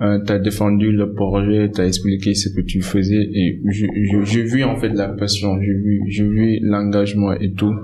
[0.03, 3.87] euh, tu as défendu le projet, tu as expliqué ce que tu faisais et je-
[4.11, 7.75] je- j'ai vu en fait la passion, j'ai vu j'ai vu l'engagement et tout.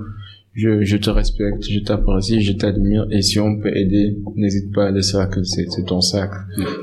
[0.59, 4.89] Je, je te respecte, je t'apprécie, je t'admire et si on peut aider, n'hésite pas,
[4.89, 6.31] le cercle, c'est c'est ton sac.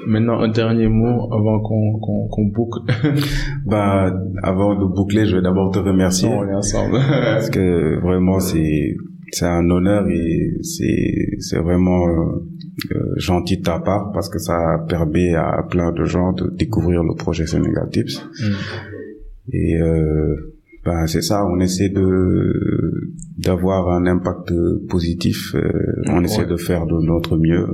[0.06, 2.80] Maintenant, un dernier mot avant qu'on qu'on qu'on boucle.
[3.66, 6.28] Bah, avant de boucler, je vais d'abord te remercier.
[6.28, 6.98] on est ensemble.
[6.98, 8.94] parce que vraiment c'est
[9.32, 12.46] c'est un honneur et c'est c'est vraiment euh,
[12.94, 17.02] euh, gentil de ta part parce que ça permet à plein de gens de découvrir
[17.02, 18.20] le projet Sénégal Tips
[19.52, 20.54] et euh,
[20.84, 24.52] ben c'est ça on essaie de d'avoir un impact
[24.88, 25.60] positif euh,
[26.08, 26.24] on Ouais.
[26.24, 27.66] essaie de faire de notre mieux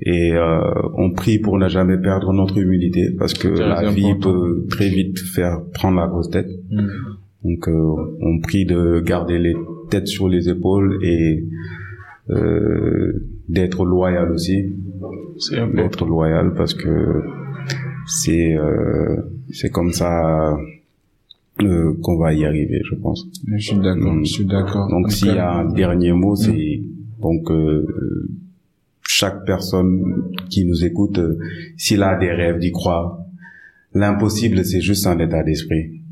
[0.00, 0.60] et euh,
[0.96, 4.32] on prie pour ne jamais perdre notre humilité parce que la vie important.
[4.32, 6.88] peut très vite faire prendre la grosse tête Mm.
[7.46, 9.54] Donc, euh, on prie de garder les
[9.90, 11.44] têtes sur les épaules et
[12.30, 13.12] euh,
[13.48, 14.74] d'être loyal aussi,
[15.74, 17.22] d'être loyal parce que
[18.06, 19.16] c'est euh,
[19.50, 20.56] c'est comme ça
[21.62, 23.26] euh, qu'on va y arriver, je pense.
[23.46, 24.86] Je suis d'accord, je suis d'accord.
[24.86, 26.80] En Donc, s'il y a un dernier mot, c'est
[27.20, 28.28] donc euh,
[29.02, 31.38] chaque personne qui nous écoute, euh,
[31.76, 33.20] s'il a des rêves, d'y croire.
[33.94, 36.02] L'impossible, c'est juste un état d'esprit.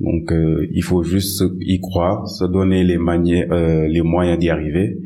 [0.00, 4.50] Donc, euh, il faut juste y croire, se donner les manières, euh, les moyens d'y
[4.50, 4.98] arriver.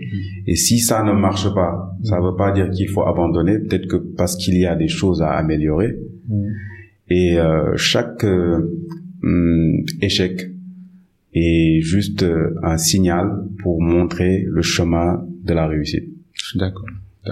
[0.46, 3.58] Et si ça ne marche pas, ça veut pas dire qu'il faut abandonner.
[3.58, 5.94] Peut-être que parce qu'il y a des choses à améliorer.
[6.26, 6.48] Mm.
[7.10, 8.60] Et euh, chaque euh,
[9.22, 10.50] hum, échec
[11.34, 16.08] est juste euh, un signal pour montrer le chemin de la réussite.
[16.54, 16.86] D'accord.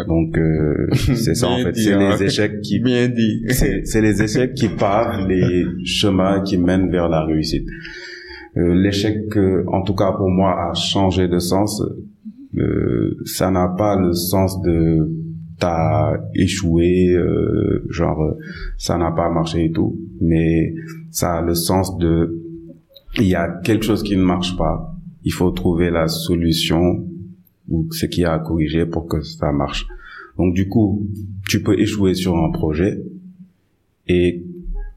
[0.07, 2.17] Donc euh, c'est ça en fait, c'est hein.
[2.19, 3.45] les échecs qui bien dit.
[3.49, 7.67] c'est les échecs qui pavent les chemins qui mènent vers la réussite.
[8.57, 11.83] Euh, L'échec, euh, en tout cas pour moi, a changé de sens.
[12.57, 15.11] Euh, ça n'a pas le sens de
[15.59, 18.35] t'as échoué, euh, genre
[18.79, 20.75] ça n'a pas marché et tout, mais
[21.11, 22.43] ça a le sens de
[23.19, 27.07] il y a quelque chose qui ne marche pas, il faut trouver la solution
[27.69, 29.87] ou ce qui a à corriger pour que ça marche.
[30.39, 31.07] Donc du coup,
[31.49, 33.03] tu peux échouer sur un projet
[34.09, 34.43] et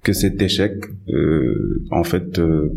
[0.04, 0.74] que cet échec,
[1.10, 2.74] euh, en fait, euh,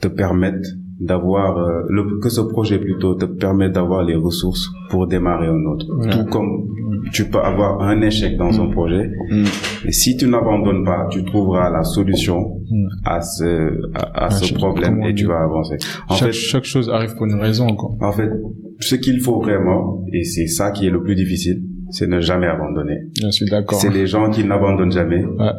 [0.00, 0.64] te permette
[0.98, 5.64] d'avoir euh, le, que ce projet plutôt te permette d'avoir les ressources pour démarrer un
[5.64, 5.86] autre.
[5.94, 6.10] Ouais.
[6.10, 9.44] Tout comme tu peux avoir un échec dans un projet, Mm.
[9.88, 12.38] et si tu n'abandonnes pas, tu trouveras la solution
[12.70, 12.86] Mm.
[13.04, 15.76] à ce à, à ce problème et tu vas avancer.
[16.08, 17.90] En chaque, fait, chaque chose arrive pour une raison, quoi.
[18.00, 18.30] en fait,
[18.78, 22.46] ce qu'il faut vraiment, et c'est ça qui est le plus difficile, c'est ne jamais
[22.46, 22.98] abandonner.
[23.20, 23.78] Je suis d'accord.
[23.80, 25.50] C'est les gens qui n'abandonnent jamais Ouais.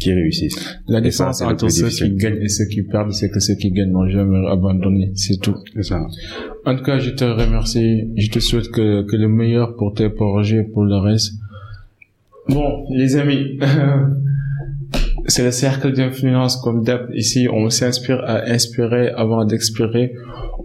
[0.00, 0.80] Qui réussissent.
[0.88, 3.92] La différence entre ceux qui gagnent et ceux qui perdent, c'est que ceux qui gagnent
[3.92, 5.12] n'ont jamais abandonné.
[5.14, 5.54] C'est tout.
[5.74, 6.00] C'est ça.
[6.64, 8.08] En tout cas, je te remercie.
[8.16, 11.34] Je te souhaite que, que le meilleur pour tes projets, pour le reste.
[12.48, 13.60] Bon, les amis,
[15.26, 17.10] c'est le cercle d'influence comme d'hab.
[17.14, 20.14] Ici, on s'inspire à inspirer avant d'expirer.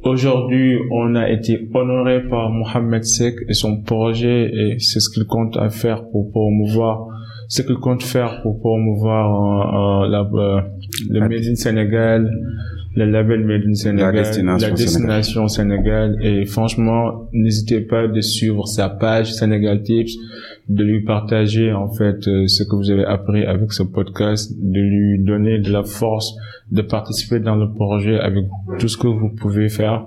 [0.03, 5.25] Aujourd'hui, on a été honoré par Mohamed Sek et son projet et c'est ce qu'il
[5.25, 7.07] compte à faire pour promouvoir,
[7.47, 10.61] ce qu'il compte faire pour promouvoir euh, euh, la, euh,
[11.09, 12.31] le La- Made in Sénégal,
[12.95, 16.17] le label Made in Sénégal, destination la destination Sénégal.
[16.21, 20.13] Et franchement, n'hésitez pas de suivre sa page Sénégal Tips,
[20.69, 25.23] de lui partager en fait ce que vous avez appris avec ce podcast, de lui
[25.23, 26.35] donner de la force,
[26.71, 28.45] de participer dans le projet avec
[28.79, 30.05] tout ce que vous pouvez faire.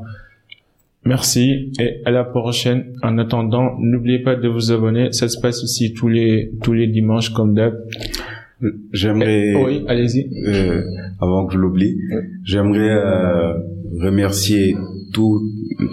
[1.05, 2.95] Merci et à la prochaine.
[3.03, 5.13] En attendant, n'oubliez pas de vous abonner.
[5.13, 7.75] Ça se passe ici tous les tous les dimanches comme d'hab.
[8.93, 10.29] J'aimerais, Oui, allez-y.
[10.47, 10.83] euh,
[11.21, 11.97] avant que je l'oublie,
[12.45, 13.55] j'aimerais euh,
[14.01, 14.75] remercier
[15.13, 15.41] tous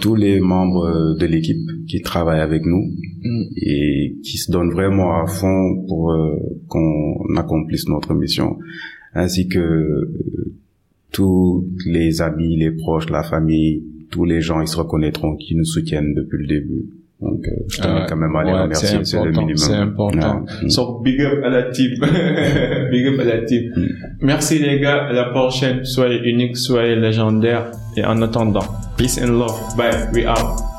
[0.01, 2.83] tous les membres de l'équipe qui travaillent avec nous
[3.25, 3.43] Mm.
[3.57, 6.35] et qui se donnent vraiment à fond pour euh,
[6.67, 8.59] qu'on accomplisse notre mission,
[9.15, 10.53] ainsi que euh,
[11.11, 15.65] tous les amis, les proches, la famille, tous les gens, ils se reconnaîtront qui nous
[15.65, 16.85] soutiennent depuis le début.
[17.21, 19.57] Donc, euh, je tenais quand même à les Ouais, remercier, c'est le important, minimum.
[19.57, 20.45] c'est important.
[20.63, 20.69] Ouais.
[20.69, 21.91] So, big up à la team.
[22.91, 23.71] big up à la team.
[23.75, 23.81] Mm.
[24.21, 25.05] Merci les gars.
[25.05, 25.85] À la prochaine.
[25.85, 27.71] Soyez uniques, soyez légendaires.
[27.95, 28.65] Et en attendant,
[28.97, 29.57] peace and love.
[29.77, 30.09] Bye.
[30.13, 30.74] We out.